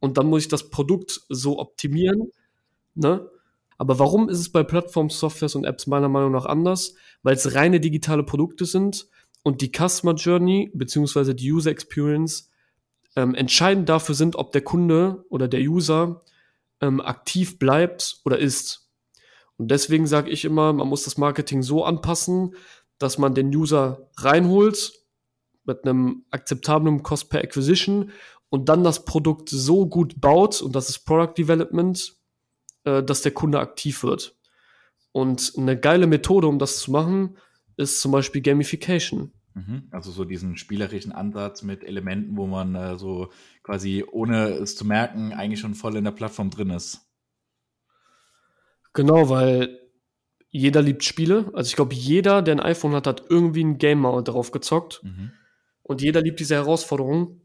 Und 0.00 0.16
dann 0.18 0.26
muss 0.26 0.42
ich 0.42 0.48
das 0.48 0.70
Produkt 0.70 1.20
so 1.28 1.58
optimieren, 1.58 2.30
ne? 2.94 3.28
Aber 3.78 3.98
warum 3.98 4.28
ist 4.28 4.38
es 4.38 4.52
bei 4.52 4.62
Plattformen, 4.62 5.10
Softwares 5.10 5.56
und 5.56 5.64
Apps 5.64 5.88
meiner 5.88 6.08
Meinung 6.08 6.30
nach 6.30 6.46
anders? 6.46 6.94
Weil 7.24 7.34
es 7.34 7.56
reine 7.56 7.80
digitale 7.80 8.22
Produkte 8.22 8.64
sind 8.64 9.08
und 9.42 9.60
die 9.60 9.72
Customer 9.72 10.14
Journey 10.14 10.70
beziehungsweise 10.72 11.34
die 11.34 11.50
User 11.50 11.70
Experience 11.70 12.50
ähm, 13.16 13.34
entscheidend 13.34 13.88
dafür 13.88 14.14
sind, 14.14 14.36
ob 14.36 14.52
der 14.52 14.62
Kunde 14.62 15.24
oder 15.30 15.48
der 15.48 15.60
User 15.60 16.22
ähm, 16.82 17.00
aktiv 17.00 17.58
bleibt 17.58 18.20
oder 18.24 18.38
ist. 18.38 18.90
Und 19.56 19.70
deswegen 19.70 20.06
sage 20.06 20.30
ich 20.30 20.44
immer, 20.44 20.72
man 20.72 20.88
muss 20.88 21.04
das 21.04 21.16
Marketing 21.16 21.62
so 21.62 21.84
anpassen, 21.84 22.56
dass 22.98 23.16
man 23.16 23.34
den 23.34 23.54
User 23.54 24.10
reinholt 24.16 24.92
mit 25.64 25.84
einem 25.84 26.24
akzeptablen 26.30 27.02
Cost 27.02 27.30
per 27.30 27.42
Acquisition 27.42 28.10
und 28.48 28.68
dann 28.68 28.84
das 28.84 29.04
Produkt 29.04 29.48
so 29.48 29.86
gut 29.86 30.20
baut, 30.20 30.60
und 30.60 30.74
das 30.74 30.90
ist 30.90 31.06
Product 31.06 31.34
Development, 31.38 32.14
äh, 32.84 33.02
dass 33.02 33.22
der 33.22 33.32
Kunde 33.32 33.60
aktiv 33.60 34.02
wird. 34.02 34.36
Und 35.12 35.52
eine 35.56 35.78
geile 35.78 36.06
Methode, 36.06 36.48
um 36.48 36.58
das 36.58 36.78
zu 36.80 36.90
machen, 36.90 37.38
ist 37.76 38.00
zum 38.00 38.12
Beispiel 38.12 38.42
Gamification. 38.42 39.32
Mhm. 39.54 39.88
Also 39.90 40.10
so 40.10 40.24
diesen 40.24 40.56
spielerischen 40.56 41.12
Ansatz 41.12 41.62
mit 41.62 41.84
Elementen, 41.84 42.36
wo 42.36 42.46
man 42.46 42.74
äh, 42.74 42.98
so 42.98 43.30
quasi 43.62 44.04
ohne 44.10 44.50
es 44.50 44.76
zu 44.76 44.84
merken 44.84 45.32
eigentlich 45.32 45.60
schon 45.60 45.74
voll 45.74 45.96
in 45.96 46.04
der 46.04 46.10
Plattform 46.12 46.50
drin 46.50 46.70
ist. 46.70 47.00
Genau, 48.94 49.28
weil 49.28 49.78
jeder 50.50 50.82
liebt 50.82 51.02
Spiele. 51.02 51.50
Also 51.54 51.68
ich 51.68 51.76
glaube, 51.76 51.94
jeder, 51.94 52.42
der 52.42 52.56
ein 52.56 52.60
iPhone 52.60 52.92
hat, 52.92 53.06
hat 53.06 53.24
irgendwie 53.28 53.64
ein 53.64 53.78
Game 53.78 54.00
mal 54.00 54.22
drauf 54.22 54.50
gezockt. 54.50 55.00
Mhm. 55.02 55.32
Und 55.82 56.02
jeder 56.02 56.20
liebt 56.20 56.40
diese 56.40 56.54
Herausforderung. 56.54 57.40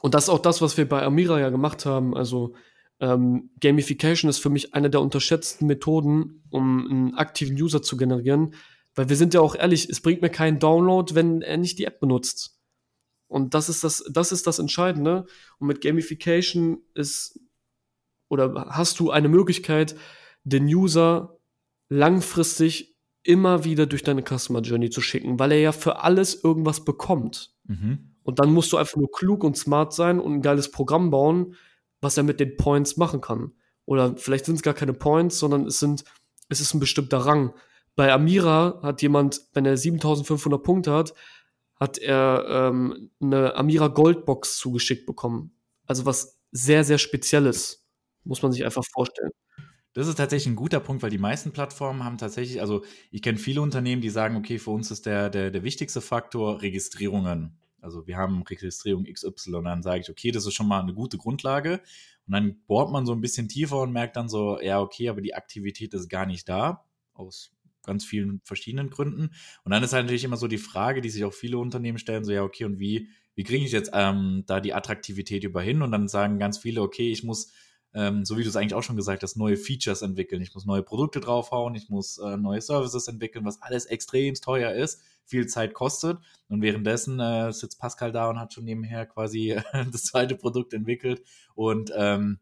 Und 0.00 0.14
das 0.14 0.24
ist 0.24 0.28
auch 0.28 0.38
das, 0.38 0.60
was 0.60 0.76
wir 0.76 0.88
bei 0.88 1.02
Amira 1.02 1.40
ja 1.40 1.48
gemacht 1.48 1.86
haben. 1.86 2.14
Also 2.14 2.54
ähm, 3.00 3.50
Gamification 3.60 4.28
ist 4.28 4.38
für 4.38 4.50
mich 4.50 4.74
eine 4.74 4.90
der 4.90 5.00
unterschätzten 5.00 5.66
Methoden, 5.66 6.42
um 6.50 6.86
einen 6.90 7.14
aktiven 7.14 7.60
User 7.60 7.82
zu 7.82 7.96
generieren. 7.96 8.54
Weil 8.96 9.08
wir 9.08 9.16
sind 9.16 9.34
ja 9.34 9.40
auch 9.40 9.54
ehrlich, 9.54 9.88
es 9.88 10.00
bringt 10.00 10.22
mir 10.22 10.30
keinen 10.30 10.58
Download, 10.58 11.14
wenn 11.14 11.42
er 11.42 11.58
nicht 11.58 11.78
die 11.78 11.84
App 11.84 12.00
benutzt. 12.00 12.58
Und 13.28 13.54
das 13.54 13.68
ist 13.68 13.84
das, 13.84 14.04
das 14.10 14.32
ist 14.32 14.46
das 14.46 14.58
Entscheidende. 14.58 15.26
Und 15.58 15.68
mit 15.68 15.80
Gamification 15.80 16.78
ist 16.94 17.38
oder 18.28 18.66
hast 18.70 18.98
du 18.98 19.10
eine 19.10 19.28
Möglichkeit, 19.28 19.94
den 20.42 20.64
User 20.64 21.38
langfristig 21.88 22.96
immer 23.22 23.64
wieder 23.64 23.86
durch 23.86 24.02
deine 24.02 24.22
Customer 24.22 24.60
Journey 24.60 24.90
zu 24.90 25.00
schicken, 25.00 25.38
weil 25.38 25.52
er 25.52 25.60
ja 25.60 25.72
für 25.72 26.00
alles 26.00 26.42
irgendwas 26.42 26.84
bekommt. 26.84 27.54
Mhm. 27.64 28.16
Und 28.22 28.38
dann 28.38 28.52
musst 28.52 28.72
du 28.72 28.76
einfach 28.76 28.96
nur 28.96 29.10
klug 29.10 29.44
und 29.44 29.56
smart 29.56 29.92
sein 29.92 30.18
und 30.18 30.34
ein 30.34 30.42
geiles 30.42 30.70
Programm 30.70 31.10
bauen, 31.10 31.54
was 32.00 32.16
er 32.16 32.22
mit 32.22 32.40
den 32.40 32.56
Points 32.56 32.96
machen 32.96 33.20
kann. 33.20 33.52
Oder 33.84 34.16
vielleicht 34.16 34.46
sind 34.46 34.56
es 34.56 34.62
gar 34.62 34.74
keine 34.74 34.92
Points, 34.92 35.38
sondern 35.38 35.66
es 35.66 35.78
sind, 35.78 36.04
es 36.48 36.60
ist 36.60 36.74
ein 36.74 36.80
bestimmter 36.80 37.18
Rang. 37.18 37.52
Bei 37.96 38.12
Amira 38.12 38.78
hat 38.82 39.02
jemand, 39.02 39.40
wenn 39.54 39.64
er 39.64 39.76
7500 39.76 40.62
Punkte 40.62 40.92
hat, 40.92 41.14
hat 41.74 41.98
er 41.98 42.44
ähm, 42.48 43.10
eine 43.20 43.54
Amira 43.56 43.88
Goldbox 43.88 44.58
zugeschickt 44.58 45.06
bekommen. 45.06 45.52
Also 45.86 46.06
was 46.06 46.38
sehr, 46.52 46.84
sehr 46.84 46.98
Spezielles. 46.98 47.86
Muss 48.24 48.42
man 48.42 48.52
sich 48.52 48.64
einfach 48.64 48.84
vorstellen. 48.84 49.30
Das 49.94 50.08
ist 50.08 50.16
tatsächlich 50.16 50.52
ein 50.52 50.56
guter 50.56 50.80
Punkt, 50.80 51.02
weil 51.02 51.10
die 51.10 51.16
meisten 51.16 51.52
Plattformen 51.52 52.04
haben 52.04 52.18
tatsächlich, 52.18 52.60
also 52.60 52.84
ich 53.10 53.22
kenne 53.22 53.38
viele 53.38 53.62
Unternehmen, 53.62 54.02
die 54.02 54.10
sagen, 54.10 54.36
okay, 54.36 54.58
für 54.58 54.70
uns 54.70 54.90
ist 54.90 55.06
der, 55.06 55.30
der, 55.30 55.50
der 55.50 55.62
wichtigste 55.62 56.02
Faktor 56.02 56.60
Registrierungen. 56.60 57.56
Also 57.80 58.06
wir 58.06 58.18
haben 58.18 58.42
Registrierung 58.42 59.04
XY 59.04 59.54
und 59.54 59.64
dann 59.64 59.82
sage 59.82 60.00
ich, 60.00 60.10
okay, 60.10 60.32
das 60.32 60.44
ist 60.44 60.52
schon 60.52 60.68
mal 60.68 60.82
eine 60.82 60.92
gute 60.92 61.16
Grundlage. 61.16 61.80
Und 62.26 62.32
dann 62.32 62.60
bohrt 62.66 62.90
man 62.90 63.06
so 63.06 63.12
ein 63.12 63.22
bisschen 63.22 63.48
tiefer 63.48 63.80
und 63.80 63.92
merkt 63.92 64.16
dann 64.16 64.28
so, 64.28 64.60
ja, 64.60 64.80
okay, 64.80 65.08
aber 65.08 65.22
die 65.22 65.34
Aktivität 65.34 65.94
ist 65.94 66.10
gar 66.10 66.26
nicht 66.26 66.46
da, 66.46 66.84
aus 67.14 67.55
ganz 67.86 68.04
vielen 68.04 68.40
verschiedenen 68.44 68.90
Gründen. 68.90 69.30
Und 69.64 69.72
dann 69.72 69.82
ist 69.82 69.92
halt 69.92 70.04
natürlich 70.04 70.24
immer 70.24 70.36
so 70.36 70.48
die 70.48 70.58
Frage, 70.58 71.00
die 71.00 71.10
sich 71.10 71.24
auch 71.24 71.32
viele 71.32 71.58
Unternehmen 71.58 71.98
stellen, 71.98 72.24
so 72.24 72.32
ja, 72.32 72.42
okay, 72.42 72.64
und 72.64 72.78
wie, 72.78 73.08
wie 73.34 73.44
kriege 73.44 73.64
ich 73.64 73.72
jetzt 73.72 73.90
ähm, 73.94 74.44
da 74.46 74.60
die 74.60 74.74
Attraktivität 74.74 75.44
über 75.44 75.62
hin? 75.62 75.82
Und 75.82 75.92
dann 75.92 76.08
sagen 76.08 76.38
ganz 76.38 76.58
viele, 76.58 76.82
okay, 76.82 77.10
ich 77.10 77.24
muss 77.24 77.52
ähm, 77.96 78.26
so 78.26 78.36
wie 78.36 78.42
du 78.42 78.50
es 78.50 78.56
eigentlich 78.56 78.74
auch 78.74 78.82
schon 78.82 78.96
gesagt 78.96 79.22
hast, 79.22 79.36
neue 79.36 79.56
Features 79.56 80.02
entwickeln. 80.02 80.42
Ich 80.42 80.54
muss 80.54 80.66
neue 80.66 80.82
Produkte 80.82 81.18
draufhauen, 81.18 81.74
ich 81.74 81.88
muss 81.88 82.18
äh, 82.18 82.36
neue 82.36 82.60
Services 82.60 83.08
entwickeln, 83.08 83.46
was 83.46 83.62
alles 83.62 83.86
extrem 83.86 84.34
teuer 84.34 84.72
ist, 84.72 85.02
viel 85.24 85.46
Zeit 85.46 85.72
kostet. 85.72 86.18
Und 86.48 86.60
währenddessen 86.60 87.18
äh, 87.20 87.50
sitzt 87.54 87.80
Pascal 87.80 88.12
da 88.12 88.28
und 88.28 88.38
hat 88.38 88.52
schon 88.52 88.64
nebenher 88.64 89.06
quasi 89.06 89.58
das 89.72 90.04
zweite 90.04 90.36
Produkt 90.36 90.74
entwickelt 90.74 91.22
und 91.54 91.90
ähm, 91.96 92.38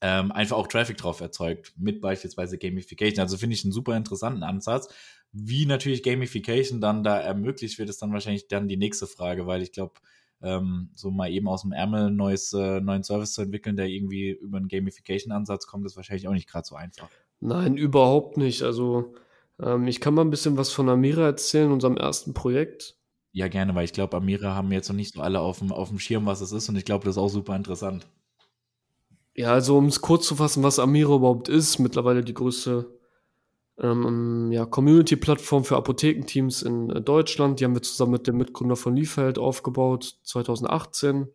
ähm, 0.00 0.30
einfach 0.32 0.56
auch 0.56 0.66
Traffic 0.66 0.96
drauf 0.96 1.20
erzeugt, 1.20 1.72
mit 1.76 2.00
beispielsweise 2.00 2.58
Gamification. 2.58 3.20
Also 3.20 3.38
finde 3.38 3.54
ich 3.54 3.64
einen 3.64 3.72
super 3.72 3.96
interessanten 3.96 4.42
Ansatz. 4.42 4.88
Wie 5.32 5.66
natürlich 5.66 6.02
Gamification 6.02 6.80
dann 6.80 7.02
da 7.02 7.18
ermöglicht 7.18 7.78
wird, 7.78 7.88
ist 7.88 8.02
dann 8.02 8.12
wahrscheinlich 8.12 8.48
dann 8.48 8.68
die 8.68 8.76
nächste 8.76 9.06
Frage, 9.06 9.46
weil 9.46 9.62
ich 9.62 9.72
glaube, 9.72 9.94
ähm, 10.42 10.90
so 10.94 11.10
mal 11.10 11.30
eben 11.30 11.48
aus 11.48 11.62
dem 11.62 11.72
Ärmel 11.72 12.06
einen 12.06 12.16
neues, 12.16 12.52
äh, 12.52 12.80
neuen 12.80 13.02
Service 13.02 13.32
zu 13.32 13.42
entwickeln, 13.42 13.76
der 13.76 13.86
irgendwie 13.86 14.30
über 14.30 14.58
einen 14.58 14.68
Gamification-Ansatz 14.68 15.66
kommt, 15.66 15.86
ist 15.86 15.96
wahrscheinlich 15.96 16.28
auch 16.28 16.32
nicht 16.32 16.48
gerade 16.48 16.66
so 16.66 16.74
einfach. 16.74 17.08
Nein, 17.40 17.76
überhaupt 17.76 18.36
nicht. 18.36 18.62
Also 18.62 19.14
ähm, 19.60 19.86
ich 19.86 20.00
kann 20.00 20.14
mal 20.14 20.22
ein 20.22 20.30
bisschen 20.30 20.56
was 20.56 20.72
von 20.72 20.88
Amira 20.88 21.24
erzählen, 21.24 21.70
unserem 21.70 21.96
ersten 21.96 22.34
Projekt. 22.34 22.96
Ja, 23.32 23.48
gerne, 23.48 23.74
weil 23.74 23.84
ich 23.84 23.92
glaube, 23.92 24.16
Amira 24.16 24.54
haben 24.54 24.72
jetzt 24.72 24.88
noch 24.88 24.96
nicht 24.96 25.14
so 25.14 25.20
alle 25.20 25.40
auf 25.40 25.58
dem, 25.58 25.72
auf 25.72 25.88
dem 25.88 25.98
Schirm, 25.98 26.26
was 26.26 26.40
es 26.40 26.52
ist 26.52 26.68
und 26.68 26.76
ich 26.76 26.84
glaube, 26.84 27.04
das 27.04 27.16
ist 27.16 27.22
auch 27.22 27.28
super 27.28 27.56
interessant. 27.56 28.06
Ja, 29.36 29.52
also 29.52 29.76
um 29.76 29.86
es 29.86 30.00
kurz 30.00 30.26
zu 30.26 30.36
fassen, 30.36 30.62
was 30.62 30.78
Amira 30.78 31.14
überhaupt 31.14 31.50
ist, 31.50 31.78
mittlerweile 31.78 32.24
die 32.24 32.32
größte 32.32 32.86
ähm, 33.78 34.50
ja, 34.50 34.64
Community-Plattform 34.64 35.64
für 35.64 35.76
Apothekenteams 35.76 36.62
in 36.62 36.88
äh, 36.88 37.02
Deutschland. 37.02 37.60
Die 37.60 37.64
haben 37.64 37.74
wir 37.74 37.82
zusammen 37.82 38.12
mit 38.12 38.26
dem 38.26 38.38
Mitgründer 38.38 38.76
von 38.76 38.96
Liefeld 38.96 39.38
aufgebaut, 39.38 40.16
2018. 40.22 41.28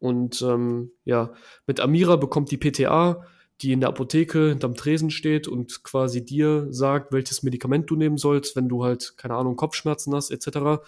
Und 0.00 0.42
ähm, 0.42 0.90
ja, 1.04 1.32
mit 1.68 1.78
Amira 1.78 2.16
bekommt 2.16 2.50
die 2.50 2.56
PTA, 2.56 3.24
die 3.60 3.70
in 3.72 3.78
der 3.78 3.90
Apotheke 3.90 4.48
hinterm 4.48 4.74
Tresen 4.74 5.10
steht 5.10 5.46
und 5.46 5.84
quasi 5.84 6.24
dir 6.24 6.66
sagt, 6.70 7.12
welches 7.12 7.44
Medikament 7.44 7.88
du 7.88 7.94
nehmen 7.94 8.18
sollst, 8.18 8.56
wenn 8.56 8.68
du 8.68 8.82
halt, 8.82 9.14
keine 9.16 9.34
Ahnung, 9.34 9.54
Kopfschmerzen 9.54 10.12
hast, 10.12 10.32
etc., 10.32 10.82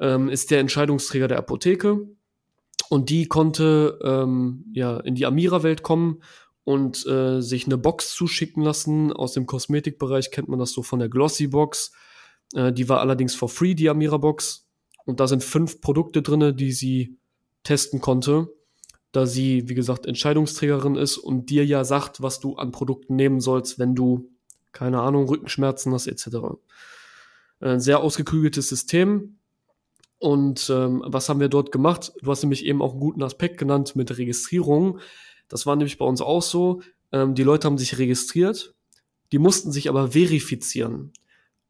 ähm, 0.00 0.28
ist 0.28 0.50
der 0.50 0.58
Entscheidungsträger 0.58 1.28
der 1.28 1.38
Apotheke. 1.38 2.08
Und 2.88 3.10
die 3.10 3.26
konnte 3.26 3.98
ähm, 4.02 4.64
ja 4.72 4.98
in 4.98 5.14
die 5.14 5.26
Amira-Welt 5.26 5.82
kommen 5.82 6.22
und 6.64 7.06
äh, 7.06 7.40
sich 7.40 7.66
eine 7.66 7.78
Box 7.78 8.14
zuschicken 8.14 8.62
lassen. 8.62 9.12
Aus 9.12 9.32
dem 9.32 9.46
Kosmetikbereich 9.46 10.30
kennt 10.30 10.48
man 10.48 10.58
das 10.58 10.72
so 10.72 10.82
von 10.82 10.98
der 10.98 11.08
Glossy 11.08 11.46
Box. 11.46 11.92
Äh, 12.54 12.72
die 12.72 12.88
war 12.88 13.00
allerdings 13.00 13.34
for 13.34 13.48
free, 13.48 13.74
die 13.74 13.88
Amira 13.88 14.16
Box. 14.16 14.66
Und 15.04 15.20
da 15.20 15.26
sind 15.26 15.42
fünf 15.42 15.80
Produkte 15.80 16.20
drin, 16.20 16.56
die 16.56 16.72
sie 16.72 17.18
testen 17.62 18.00
konnte, 18.00 18.48
da 19.12 19.24
sie, 19.24 19.68
wie 19.68 19.74
gesagt, 19.74 20.04
Entscheidungsträgerin 20.04 20.96
ist 20.96 21.16
und 21.16 21.48
dir 21.48 21.64
ja 21.64 21.84
sagt, 21.84 22.22
was 22.22 22.40
du 22.40 22.56
an 22.56 22.72
Produkten 22.72 23.16
nehmen 23.16 23.40
sollst, 23.40 23.78
wenn 23.78 23.94
du, 23.94 24.30
keine 24.72 25.00
Ahnung, 25.00 25.26
Rückenschmerzen 25.26 25.92
hast, 25.94 26.06
etc. 26.06 26.36
Ein 27.60 27.80
sehr 27.80 28.00
ausgeklügeltes 28.00 28.68
System. 28.68 29.37
Und 30.18 30.68
ähm, 30.70 31.02
was 31.06 31.28
haben 31.28 31.40
wir 31.40 31.48
dort 31.48 31.70
gemacht? 31.70 32.12
Du 32.22 32.30
hast 32.30 32.42
nämlich 32.42 32.64
eben 32.64 32.82
auch 32.82 32.92
einen 32.92 33.00
guten 33.00 33.22
Aspekt 33.22 33.58
genannt 33.58 33.94
mit 33.94 34.16
Registrierung. 34.18 34.98
Das 35.48 35.64
war 35.64 35.76
nämlich 35.76 35.98
bei 35.98 36.04
uns 36.04 36.20
auch 36.20 36.42
so. 36.42 36.82
Ähm, 37.12 37.34
die 37.34 37.44
Leute 37.44 37.66
haben 37.66 37.78
sich 37.78 37.98
registriert, 37.98 38.74
die 39.32 39.38
mussten 39.38 39.72
sich 39.72 39.88
aber 39.88 40.12
verifizieren. 40.12 41.12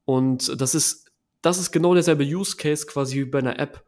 Und 0.04 0.60
das 0.60 0.74
ist, 0.74 1.12
das 1.42 1.58
ist 1.58 1.70
genau 1.70 1.94
derselbe 1.94 2.24
Use 2.24 2.56
Case 2.56 2.86
quasi 2.86 3.16
wie 3.18 3.24
bei 3.24 3.38
einer 3.38 3.58
App. 3.58 3.84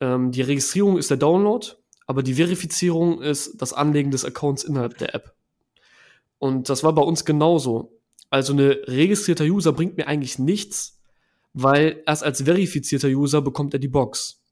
Ähm, 0.00 0.32
die 0.32 0.42
Registrierung 0.42 0.98
ist 0.98 1.10
der 1.10 1.16
Download, 1.16 1.66
aber 2.06 2.22
die 2.22 2.34
Verifizierung 2.34 3.22
ist 3.22 3.60
das 3.62 3.72
Anlegen 3.72 4.10
des 4.10 4.24
Accounts 4.24 4.64
innerhalb 4.64 4.98
der 4.98 5.14
App. 5.14 5.34
Und 6.38 6.68
das 6.68 6.82
war 6.82 6.92
bei 6.94 7.02
uns 7.02 7.24
genauso. 7.24 8.00
Also 8.28 8.52
eine 8.52 8.80
registrierter 8.86 9.44
User 9.44 9.72
bringt 9.72 9.96
mir 9.96 10.08
eigentlich 10.08 10.38
nichts, 10.38 11.00
weil 11.54 12.02
erst 12.06 12.22
als 12.22 12.42
verifizierter 12.42 13.08
User 13.08 13.40
bekommt 13.40 13.72
er 13.72 13.80
die 13.80 13.88
Box. 13.88 14.42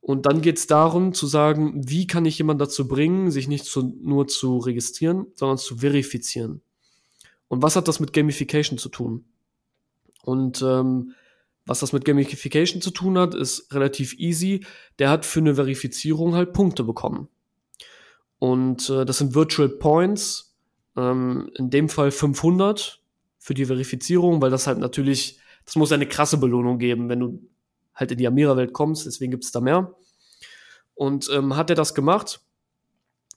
Und 0.00 0.26
dann 0.26 0.40
geht 0.40 0.58
es 0.58 0.66
darum 0.66 1.12
zu 1.12 1.26
sagen, 1.26 1.82
wie 1.88 2.06
kann 2.06 2.24
ich 2.24 2.38
jemanden 2.38 2.60
dazu 2.60 2.86
bringen, 2.88 3.30
sich 3.30 3.48
nicht 3.48 3.64
zu, 3.64 3.82
nur 3.82 4.28
zu 4.28 4.58
registrieren, 4.58 5.26
sondern 5.34 5.58
zu 5.58 5.78
verifizieren. 5.78 6.62
Und 7.48 7.62
was 7.62 7.76
hat 7.76 7.88
das 7.88 8.00
mit 8.00 8.12
Gamification 8.12 8.78
zu 8.78 8.88
tun? 8.88 9.24
Und 10.22 10.62
ähm, 10.62 11.14
was 11.66 11.80
das 11.80 11.92
mit 11.92 12.04
Gamification 12.04 12.80
zu 12.80 12.90
tun 12.90 13.18
hat, 13.18 13.34
ist 13.34 13.72
relativ 13.74 14.14
easy. 14.14 14.64
Der 14.98 15.10
hat 15.10 15.26
für 15.26 15.40
eine 15.40 15.54
Verifizierung 15.54 16.34
halt 16.34 16.52
Punkte 16.52 16.84
bekommen. 16.84 17.28
Und 18.38 18.88
äh, 18.88 19.04
das 19.04 19.18
sind 19.18 19.34
Virtual 19.34 19.68
Points, 19.68 20.56
ähm, 20.96 21.50
in 21.56 21.70
dem 21.70 21.88
Fall 21.88 22.10
500 22.10 23.02
für 23.38 23.54
die 23.54 23.66
Verifizierung, 23.66 24.40
weil 24.40 24.50
das 24.50 24.66
halt 24.66 24.78
natürlich, 24.78 25.39
das 25.70 25.76
muss 25.76 25.92
eine 25.92 26.08
krasse 26.08 26.36
Belohnung 26.36 26.80
geben, 26.80 27.08
wenn 27.08 27.20
du 27.20 27.48
halt 27.94 28.10
in 28.10 28.18
die 28.18 28.26
Amira-Welt 28.26 28.72
kommst, 28.72 29.06
deswegen 29.06 29.30
gibt 29.30 29.44
es 29.44 29.52
da 29.52 29.60
mehr. 29.60 29.94
Und 30.94 31.30
ähm, 31.32 31.54
hat 31.54 31.70
er 31.70 31.76
das 31.76 31.94
gemacht 31.94 32.40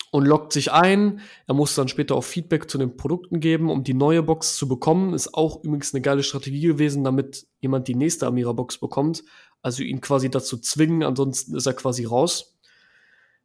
und 0.10 0.26
loggt 0.26 0.52
sich 0.52 0.72
ein. 0.72 1.22
Er 1.46 1.54
muss 1.54 1.76
dann 1.76 1.90
später 1.90 2.16
auch 2.16 2.24
Feedback 2.24 2.72
zu 2.72 2.80
den 2.80 2.98
Produkten 2.98 3.40
geben, 3.40 3.70
um 3.70 3.84
die 3.84 3.94
neue 3.94 4.24
Box 4.24 4.58
zu 4.58 4.68
bekommen. 4.68 5.14
Ist 5.14 5.36
auch 5.36 5.64
übrigens 5.64 5.94
eine 5.94 6.02
geile 6.02 6.24
Strategie 6.24 6.62
gewesen, 6.62 7.04
damit 7.04 7.46
jemand 7.60 7.88
die 7.88 7.94
nächste 7.94 8.26
Amira-Box 8.26 8.80
bekommt. 8.80 9.24
Also 9.62 9.84
ihn 9.84 10.02
quasi 10.02 10.32
dazu 10.32 10.58
zwingen, 10.58 11.04
ansonsten 11.04 11.56
ist 11.56 11.68
er 11.68 11.74
quasi 11.74 12.06
raus. 12.06 12.58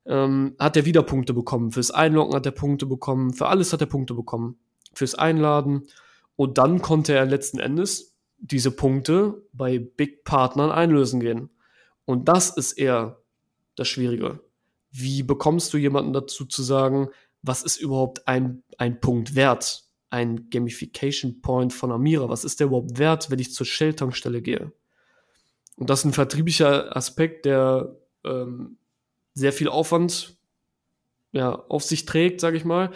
Ähm, 0.06 0.56
hat 0.58 0.78
er 0.78 0.86
wieder 0.86 1.02
Punkte 1.02 1.34
bekommen. 1.34 1.72
Fürs 1.72 1.90
Einloggen 1.90 2.34
hat 2.34 2.46
er 2.46 2.52
Punkte 2.52 2.86
bekommen. 2.86 3.34
Für 3.34 3.48
alles 3.48 3.70
hat 3.74 3.82
er 3.82 3.86
Punkte 3.86 4.14
bekommen. 4.14 4.58
Fürs 4.94 5.14
Einladen. 5.14 5.88
Und 6.36 6.56
dann 6.56 6.80
konnte 6.80 7.12
er 7.12 7.26
letzten 7.26 7.58
Endes 7.58 8.07
diese 8.38 8.70
Punkte 8.70 9.42
bei 9.52 9.78
Big 9.78 10.24
Partnern 10.24 10.70
einlösen 10.70 11.20
gehen. 11.20 11.50
Und 12.04 12.28
das 12.28 12.56
ist 12.56 12.72
eher 12.72 13.20
das 13.74 13.88
Schwierige. 13.88 14.40
Wie 14.90 15.22
bekommst 15.22 15.72
du 15.72 15.78
jemanden 15.78 16.12
dazu 16.12 16.44
zu 16.46 16.62
sagen, 16.62 17.08
was 17.42 17.62
ist 17.62 17.76
überhaupt 17.76 18.26
ein, 18.26 18.62
ein 18.78 19.00
Punkt 19.00 19.34
wert? 19.34 19.84
Ein 20.10 20.48
Gamification 20.48 21.42
Point 21.42 21.72
von 21.72 21.92
Amira. 21.92 22.28
Was 22.28 22.44
ist 22.44 22.60
der 22.60 22.68
überhaupt 22.68 22.98
wert, 22.98 23.30
wenn 23.30 23.38
ich 23.38 23.52
zur 23.52 23.66
Shell-Tankstelle 23.66 24.40
gehe? 24.40 24.72
Und 25.76 25.90
das 25.90 26.00
ist 26.00 26.06
ein 26.06 26.12
vertrieblicher 26.12 26.96
Aspekt, 26.96 27.44
der 27.44 27.94
ähm, 28.24 28.78
sehr 29.34 29.52
viel 29.52 29.68
Aufwand 29.68 30.36
ja, 31.32 31.52
auf 31.68 31.84
sich 31.84 32.04
trägt, 32.04 32.40
sage 32.40 32.56
ich 32.56 32.64
mal. 32.64 32.90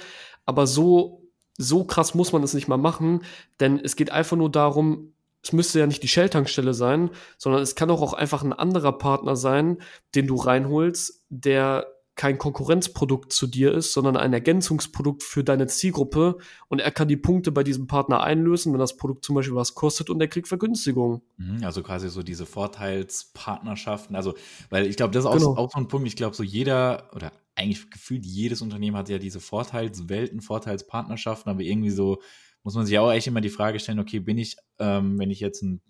Aber 0.47 0.67
so, 0.67 1.23
so 1.57 1.85
krass 1.85 2.15
muss 2.15 2.33
man 2.33 2.43
es 2.43 2.55
nicht 2.55 2.69
mal 2.69 2.79
machen, 2.79 3.25
denn 3.61 3.79
es 3.79 3.95
geht 3.95 4.11
einfach 4.11 4.37
nur 4.37 4.51
darum, 4.51 5.13
es 5.43 5.53
müsste 5.53 5.81
ja 5.81 5.87
nicht 5.87 6.03
die 6.03 6.09
Shell-Tankstelle 6.09 6.75
sein, 6.75 7.11
sondern 7.37 7.63
es 7.63 7.75
kann 7.75 7.91
auch, 7.91 8.03
auch 8.03 8.13
einfach 8.13 8.43
ein 8.43 8.53
anderer 8.53 8.93
Partner 8.93 9.37
sein, 9.37 9.79
den 10.15 10.27
du 10.27 10.37
reinholst, 10.37 11.25
der 11.29 11.87
kein 12.15 12.37
Konkurrenzprodukt 12.37 13.33
zu 13.33 13.47
dir 13.47 13.73
ist, 13.73 13.95
sondern 13.95 14.17
ein 14.17 14.35
Ergänzungsprodukt 14.35 15.23
für 15.23 15.43
deine 15.43 15.67
Zielgruppe 15.67 16.37
und 16.69 16.79
er 16.79 16.91
kann 16.91 17.09
die 17.09 17.17
Punkte 17.17 17.53
bei 17.53 17.65
diesem 17.65 17.87
Partner 17.87 18.23
einlösen, 18.23 18.73
wenn 18.73 18.81
das 18.81 18.99
Produkt 18.99 19.25
zum 19.25 19.35
Beispiel 19.35 19.57
was 19.57 19.75
kostet 19.75 20.11
und 20.11 20.21
er 20.21 20.29
kriegt 20.29 20.47
Vergünstigung. 20.47 21.23
Mhm, 21.39 21.65
also 21.65 21.83
quasi 21.83 22.11
so 22.11 22.23
diese 22.23 22.45
Vorteilspartnerschaften, 22.45 24.15
also 24.15 24.35
weil 24.69 24.87
ich 24.87 24.97
glaube, 24.97 25.13
das 25.13 25.25
ist 25.25 25.31
auch, 25.31 25.37
genau. 25.37 25.57
auch 25.57 25.73
so 25.73 25.79
ein 25.79 25.89
Punkt, 25.89 26.07
ich 26.07 26.17
glaube, 26.17 26.37
so 26.37 26.43
jeder 26.43 27.11
oder 27.15 27.33
eigentlich 27.55 27.91
gefühlt 27.91 28.27
jedes 28.27 28.61
Unternehmen 28.61 28.97
hat 28.97 29.09
ja 29.09 29.19
diese 29.19 29.41
Vorteilswelten, 29.41 30.43
Vorteilspartnerschaften, 30.43 31.51
aber 31.51 31.63
irgendwie 31.63 31.91
so 31.91 32.21
muss 32.63 32.75
man 32.75 32.87
sich 32.87 32.99
auch 32.99 33.13
echt 33.13 33.27
immer 33.27 33.41
die 33.41 33.51
Frage 33.51 33.79
stellen, 33.81 33.99
okay, 33.99 34.21
bin 34.21 34.39
ich, 34.39 34.57
ähm, 34.79 35.19
wenn 35.19 35.31
ich 35.31 35.41
jetzt 35.41 35.63
ein, 35.63 35.81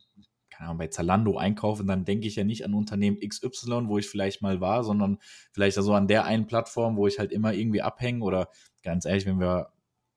keine 0.50 0.68
Ahnung, 0.68 0.78
bei 0.78 0.88
Zalando 0.88 1.36
einkaufe, 1.36 1.84
dann 1.84 2.04
denke 2.04 2.26
ich 2.26 2.36
ja 2.36 2.44
nicht 2.44 2.64
an 2.64 2.74
Unternehmen 2.74 3.18
XY, 3.20 3.88
wo 3.88 3.98
ich 3.98 4.08
vielleicht 4.08 4.42
mal 4.42 4.60
war, 4.60 4.84
sondern 4.84 5.18
vielleicht 5.52 5.76
also 5.76 5.94
an 5.94 6.08
der 6.08 6.24
einen 6.24 6.46
Plattform, 6.46 6.96
wo 6.96 7.06
ich 7.06 7.18
halt 7.18 7.32
immer 7.32 7.52
irgendwie 7.52 7.82
abhänge 7.82 8.24
oder 8.24 8.48
ganz 8.82 9.04
ehrlich, 9.04 9.26
wenn 9.26 9.40
wir 9.40 9.72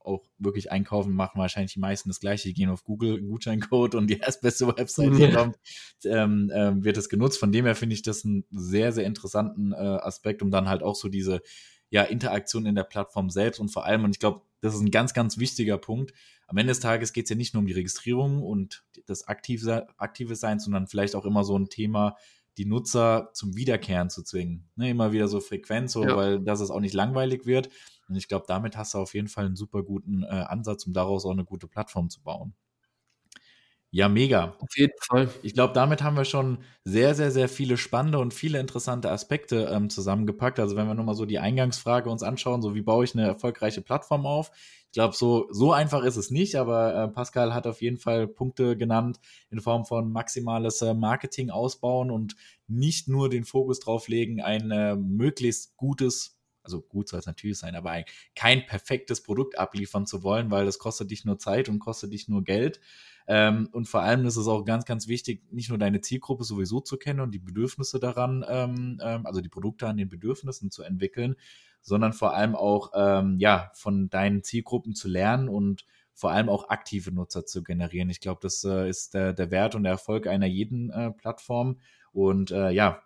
auch 0.05 0.23
wirklich 0.37 0.71
einkaufen, 0.71 1.13
machen 1.13 1.39
wahrscheinlich 1.39 1.73
die 1.73 1.79
meisten 1.79 2.09
das 2.09 2.19
gleiche. 2.19 2.47
Die 2.47 2.53
gehen 2.53 2.69
auf 2.69 2.83
Google, 2.83 3.21
Gutscheincode 3.21 3.95
und 3.95 4.07
die 4.07 4.19
erstbeste 4.19 4.67
Website, 4.67 5.17
die 5.17 5.31
kommt, 5.31 5.57
ähm, 6.05 6.51
ähm, 6.53 6.83
wird 6.83 6.97
es 6.97 7.09
genutzt. 7.09 7.39
Von 7.39 7.51
dem 7.51 7.65
her 7.65 7.75
finde 7.75 7.95
ich 7.95 8.03
das 8.03 8.23
einen 8.23 8.45
sehr, 8.51 8.91
sehr 8.91 9.05
interessanten 9.05 9.73
äh, 9.73 9.75
Aspekt, 9.75 10.41
um 10.41 10.51
dann 10.51 10.69
halt 10.69 10.83
auch 10.83 10.95
so 10.95 11.09
diese 11.09 11.41
ja, 11.89 12.03
Interaktion 12.03 12.65
in 12.65 12.75
der 12.75 12.83
Plattform 12.83 13.29
selbst 13.29 13.59
und 13.59 13.69
vor 13.69 13.85
allem, 13.85 14.03
und 14.03 14.11
ich 14.11 14.19
glaube, 14.19 14.41
das 14.65 14.75
ist 14.75 14.81
ein 14.81 14.91
ganz, 14.91 15.13
ganz 15.13 15.37
wichtiger 15.37 15.77
Punkt. 15.77 16.13
Am 16.47 16.57
Ende 16.57 16.71
des 16.71 16.79
Tages 16.79 17.13
geht 17.13 17.25
es 17.25 17.29
ja 17.29 17.35
nicht 17.35 17.53
nur 17.53 17.61
um 17.61 17.67
die 17.67 17.73
Registrierung 17.73 18.41
und 18.43 18.83
das 19.05 19.27
aktive, 19.27 19.87
aktive 19.97 20.35
Sein, 20.35 20.59
sondern 20.59 20.87
vielleicht 20.87 21.15
auch 21.15 21.25
immer 21.25 21.43
so 21.43 21.57
ein 21.57 21.69
Thema, 21.69 22.17
die 22.57 22.65
Nutzer 22.65 23.29
zum 23.33 23.55
Wiederkehren 23.55 24.09
zu 24.09 24.23
zwingen. 24.23 24.69
Ne, 24.75 24.89
immer 24.89 25.11
wieder 25.11 25.27
so 25.27 25.39
Frequenz, 25.39 25.91
so, 25.91 26.03
ja. 26.03 26.15
weil 26.15 26.39
dass 26.39 26.61
es 26.61 26.71
auch 26.71 26.79
nicht 26.79 26.93
langweilig 26.93 27.45
wird. 27.45 27.69
Und 28.07 28.15
ich 28.15 28.27
glaube, 28.27 28.45
damit 28.47 28.77
hast 28.77 28.93
du 28.93 28.99
auf 28.99 29.13
jeden 29.13 29.27
Fall 29.27 29.45
einen 29.45 29.55
super 29.55 29.83
guten 29.83 30.23
äh, 30.23 30.27
Ansatz, 30.27 30.85
um 30.85 30.93
daraus 30.93 31.25
auch 31.25 31.31
eine 31.31 31.45
gute 31.45 31.67
Plattform 31.67 32.09
zu 32.09 32.21
bauen. 32.21 32.53
Ja, 33.95 34.09
mega. 34.09 34.57
Auf 34.59 34.75
jeden 34.75 34.91
Fall. 35.07 35.29
Ich 35.41 35.53
glaube, 35.53 35.71
damit 35.73 36.03
haben 36.03 36.17
wir 36.17 36.25
schon 36.25 36.57
sehr, 36.83 37.15
sehr, 37.15 37.31
sehr 37.31 37.47
viele 37.47 37.77
spannende 37.77 38.19
und 38.19 38.33
viele 38.33 38.59
interessante 38.59 39.09
Aspekte 39.09 39.69
ähm, 39.71 39.89
zusammengepackt. 39.89 40.59
Also 40.59 40.75
wenn 40.75 40.85
wir 40.87 40.95
nur 40.95 41.05
mal 41.05 41.13
so 41.15 41.23
die 41.25 41.39
Eingangsfrage 41.39 42.09
uns 42.09 42.21
anschauen, 42.21 42.61
so 42.61 42.75
wie 42.75 42.81
baue 42.81 43.05
ich 43.05 43.13
eine 43.15 43.25
erfolgreiche 43.25 43.81
Plattform 43.81 44.25
auf? 44.25 44.51
Ich 44.87 44.91
glaube, 44.91 45.15
so, 45.15 45.47
so 45.49 45.71
einfach 45.71 46.03
ist 46.03 46.17
es 46.17 46.29
nicht, 46.29 46.57
aber 46.57 46.93
äh, 46.93 47.07
Pascal 47.07 47.53
hat 47.53 47.67
auf 47.67 47.81
jeden 47.81 47.97
Fall 47.97 48.27
Punkte 48.27 48.75
genannt 48.75 49.21
in 49.49 49.61
Form 49.61 49.85
von 49.85 50.11
maximales 50.11 50.81
äh, 50.81 50.93
Marketing 50.93 51.49
ausbauen 51.49 52.11
und 52.11 52.35
nicht 52.67 53.07
nur 53.07 53.29
den 53.29 53.45
Fokus 53.45 53.79
drauf 53.79 54.09
legen, 54.09 54.41
ein 54.41 54.71
äh, 54.71 54.97
möglichst 54.97 55.77
gutes 55.77 56.33
also 56.63 56.81
gut 56.81 57.07
soll 57.07 57.19
es 57.19 57.27
natürlich 57.27 57.59
sein, 57.59 57.75
aber 57.75 58.03
kein 58.33 58.65
perfektes 58.65 59.21
Produkt 59.21 59.55
abliefern 59.59 60.07
zu 60.07 60.23
wollen, 60.23 60.49
weil 60.49 60.65
das 60.65 60.79
kostet 60.79 61.11
dich 61.11 61.23
nur 61.23 61.37
Zeit 61.37 61.69
und 61.69 61.77
kostet 61.77 62.11
dich 62.11 62.27
nur 62.27 62.43
Geld. 62.43 62.79
Ähm, 63.27 63.69
und 63.71 63.87
vor 63.87 64.01
allem 64.01 64.25
ist 64.25 64.35
es 64.35 64.47
auch 64.47 64.65
ganz, 64.65 64.85
ganz 64.85 65.07
wichtig, 65.07 65.43
nicht 65.51 65.69
nur 65.69 65.77
deine 65.77 66.01
Zielgruppe 66.01 66.43
sowieso 66.43 66.79
zu 66.79 66.97
kennen 66.97 67.19
und 67.19 67.31
die 67.31 67.39
Bedürfnisse 67.39 67.99
daran, 67.99 68.45
ähm, 68.47 68.99
ähm, 69.01 69.25
also 69.25 69.41
die 69.41 69.49
Produkte 69.49 69.87
an 69.87 69.97
den 69.97 70.09
Bedürfnissen 70.09 70.69
zu 70.69 70.83
entwickeln, 70.83 71.35
sondern 71.81 72.13
vor 72.13 72.35
allem 72.35 72.55
auch 72.55 72.91
ähm, 72.95 73.37
ja 73.39 73.71
von 73.73 74.09
deinen 74.09 74.43
Zielgruppen 74.43 74.93
zu 74.93 75.07
lernen 75.07 75.49
und 75.49 75.85
vor 76.13 76.31
allem 76.31 76.49
auch 76.49 76.69
aktive 76.69 77.11
Nutzer 77.11 77.45
zu 77.45 77.61
generieren. 77.63 78.09
Ich 78.09 78.21
glaube, 78.21 78.39
das 78.41 78.63
äh, 78.63 78.89
ist 78.89 79.13
der, 79.13 79.33
der 79.33 79.51
Wert 79.51 79.75
und 79.75 79.83
der 79.83 79.91
Erfolg 79.91 80.27
einer 80.27 80.45
jeden 80.45 80.89
äh, 80.89 81.11
Plattform. 81.11 81.79
Und 82.13 82.51
äh, 82.51 82.71
ja, 82.71 83.01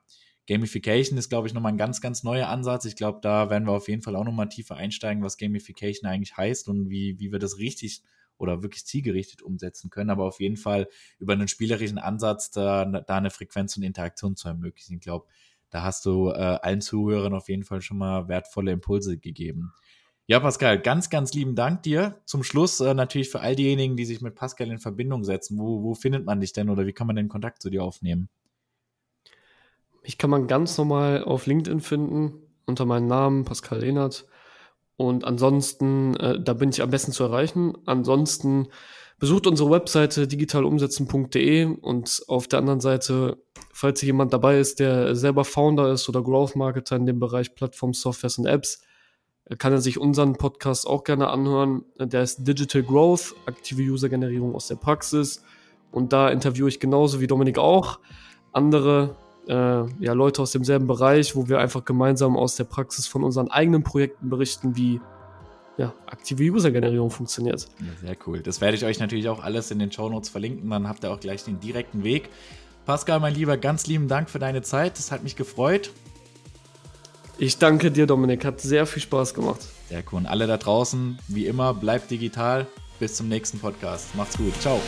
Gamification 0.48 1.18
ist, 1.18 1.30
glaube 1.30 1.48
ich, 1.48 1.54
nochmal 1.54 1.72
ein 1.72 1.78
ganz, 1.78 2.02
ganz 2.02 2.24
neuer 2.24 2.48
Ansatz. 2.48 2.86
Ich 2.86 2.96
glaube, 2.96 3.20
da 3.22 3.50
werden 3.50 3.68
wir 3.68 3.72
auf 3.72 3.88
jeden 3.88 4.04
Fall 4.04 4.16
auch 4.16 4.24
nochmal 4.24 4.50
tiefer 4.50 4.76
einsteigen, 4.76 5.24
was 5.24 5.38
Gamification 5.38 6.10
eigentlich 6.10 6.38
heißt 6.38 6.70
und 6.70 6.90
wie, 6.90 7.20
wie 7.20 7.32
wir 7.32 7.40
das 7.40 7.58
richtig 7.58 8.04
oder 8.40 8.64
wirklich 8.64 8.86
zielgerichtet 8.86 9.42
umsetzen 9.44 9.90
können, 9.90 10.10
aber 10.10 10.24
auf 10.24 10.40
jeden 10.40 10.58
Fall 10.58 10.88
über 11.20 11.34
einen 11.34 11.48
spielerischen 11.48 12.00
Ansatz 12.00 12.50
da, 12.50 12.86
da 12.86 13.16
eine 13.16 13.30
Frequenz 13.30 13.78
und 13.78 13.84
Interaktion 13.84 14.36
zu 14.36 14.48
ermöglichen. 14.48 14.96
Ich 14.96 15.02
glaube, 15.02 15.28
da 15.70 15.84
hast 15.84 16.06
du 16.06 16.30
äh, 16.30 16.34
allen 16.34 16.82
Zuhörern 16.82 17.34
auf 17.34 17.50
jeden 17.50 17.64
Fall 17.64 17.82
schon 17.82 17.98
mal 17.98 18.28
wertvolle 18.28 18.72
Impulse 18.72 19.18
gegeben. 19.18 19.74
Ja, 20.26 20.40
Pascal, 20.40 20.80
ganz, 20.80 21.10
ganz 21.10 21.34
lieben 21.34 21.56
Dank 21.56 21.84
dir. 21.84 22.22
Zum 22.26 22.44
Schluss 22.44 22.80
äh, 22.80 22.94
natürlich 22.94 23.30
für 23.30 23.40
all 23.40 23.56
diejenigen, 23.56 23.98
die 23.98 24.06
sich 24.06 24.22
mit 24.22 24.36
Pascal 24.36 24.70
in 24.70 24.80
Verbindung 24.80 25.24
setzen. 25.24 25.58
Wo, 25.58 25.84
wo 25.84 25.96
findet 25.96 26.26
man 26.26 26.40
dich 26.40 26.54
denn 26.54 26.70
oder 26.70 26.86
wie 26.86 26.94
kann 26.94 27.08
man 27.08 27.16
den 27.16 27.30
Kontakt 27.30 27.62
zu 27.62 27.70
dir 27.70 27.84
aufnehmen? 27.84 28.30
Mich 30.04 30.18
kann 30.18 30.30
man 30.30 30.48
ganz 30.48 30.78
normal 30.78 31.24
auf 31.24 31.46
LinkedIn 31.46 31.82
finden, 31.82 32.34
unter 32.66 32.86
meinem 32.86 33.08
Namen, 33.08 33.44
Pascal 33.44 33.80
Lehnert. 33.80 34.26
Und 35.00 35.24
ansonsten, 35.24 36.14
äh, 36.18 36.42
da 36.42 36.52
bin 36.52 36.72
ich 36.72 36.82
am 36.82 36.90
besten 36.90 37.14
zu 37.14 37.24
erreichen. 37.24 37.72
Ansonsten 37.86 38.68
besucht 39.18 39.48
unsere 39.48 39.72
Webseite 39.72 40.28
digitalumsetzen.de 40.28 41.64
und 41.64 42.22
auf 42.28 42.50
der 42.50 42.60
anderen 42.60 42.82
Seite, 42.82 43.38
falls 43.72 44.02
hier 44.02 44.08
jemand 44.08 44.34
dabei 44.34 44.60
ist, 44.60 44.82
der 44.82 45.16
selber 45.16 45.46
Founder 45.46 45.90
ist 45.94 46.10
oder 46.10 46.22
Growth 46.22 46.58
Marketer 46.58 46.98
in 46.98 47.06
dem 47.06 47.18
Bereich 47.18 47.56
Plattform, 47.56 47.94
Softwares 47.94 48.40
und 48.40 48.46
Apps, 48.46 48.82
äh, 49.46 49.56
kann 49.56 49.72
er 49.72 49.80
sich 49.80 49.98
unseren 49.98 50.34
Podcast 50.34 50.86
auch 50.86 51.06
gerne 51.06 51.30
anhören. 51.30 51.86
Der 51.98 52.22
ist 52.22 52.46
Digital 52.46 52.84
Growth, 52.84 53.36
aktive 53.46 53.82
User-Generierung 53.82 54.54
aus 54.54 54.68
der 54.68 54.76
Praxis. 54.76 55.42
Und 55.92 56.12
da 56.12 56.28
interviewe 56.28 56.68
ich 56.68 56.82
genauso 56.82 57.22
wie 57.22 57.28
Dominik 57.28 57.58
auch 57.58 58.00
andere 58.52 59.16
äh, 59.50 59.54
ja, 59.54 60.14
Leute 60.14 60.42
aus 60.42 60.52
demselben 60.52 60.88
Bereich, 60.88 61.36
wo 61.36 61.50
wir 61.50 61.60
einfach 61.60 61.84
gemeinsam 61.84 62.38
aus 62.38 62.56
der 62.56 62.66
Praxis 62.66 63.08
von 63.08 63.24
unseren 63.24 63.50
eigenen 63.50 63.84
Projekten 63.84 64.30
berichten, 64.30 64.76
wie 64.76 65.02
ja, 65.78 65.94
aktive 66.08 66.44
User-Generierung 66.44 67.10
funktioniert. 67.10 67.68
Ja, 67.80 68.08
sehr 68.08 68.18
cool. 68.28 68.42
Das 68.42 68.62
werde 68.62 68.78
ich 68.78 68.86
euch 68.86 69.00
natürlich 69.00 69.28
auch 69.28 69.44
alles 69.44 69.72
in 69.72 69.80
den 69.80 69.92
Show 69.92 70.10
Notes 70.10 70.30
verlinken, 70.30 70.70
dann 70.70 70.88
habt 70.88 71.04
ihr 71.04 71.12
auch 71.12 71.20
gleich 71.20 71.44
den 71.44 71.60
direkten 71.60 72.04
Weg. 72.04 72.30
Pascal, 72.86 73.20
mein 73.20 73.34
Lieber, 73.34 73.58
ganz 73.58 73.88
lieben 73.88 74.08
Dank 74.08 74.30
für 74.30 74.40
deine 74.40 74.62
Zeit. 74.62 74.98
Das 74.98 75.12
hat 75.12 75.24
mich 75.24 75.36
gefreut. 75.36 75.92
Ich 77.38 77.58
danke 77.58 77.92
dir, 77.92 78.06
Dominik. 78.06 78.44
Hat 78.44 78.60
sehr 78.60 78.86
viel 78.86 79.02
Spaß 79.02 79.34
gemacht. 79.34 79.62
Sehr 79.88 80.04
cool. 80.12 80.20
Und 80.20 80.26
alle 80.26 80.46
da 80.48 80.58
draußen, 80.58 81.18
wie 81.28 81.46
immer, 81.46 81.74
bleibt 81.74 82.12
digital. 82.12 82.68
Bis 83.00 83.16
zum 83.16 83.30
nächsten 83.30 83.60
Podcast. 83.60 84.14
Macht's 84.16 84.38
gut. 84.38 84.54
Ciao. 84.60 84.82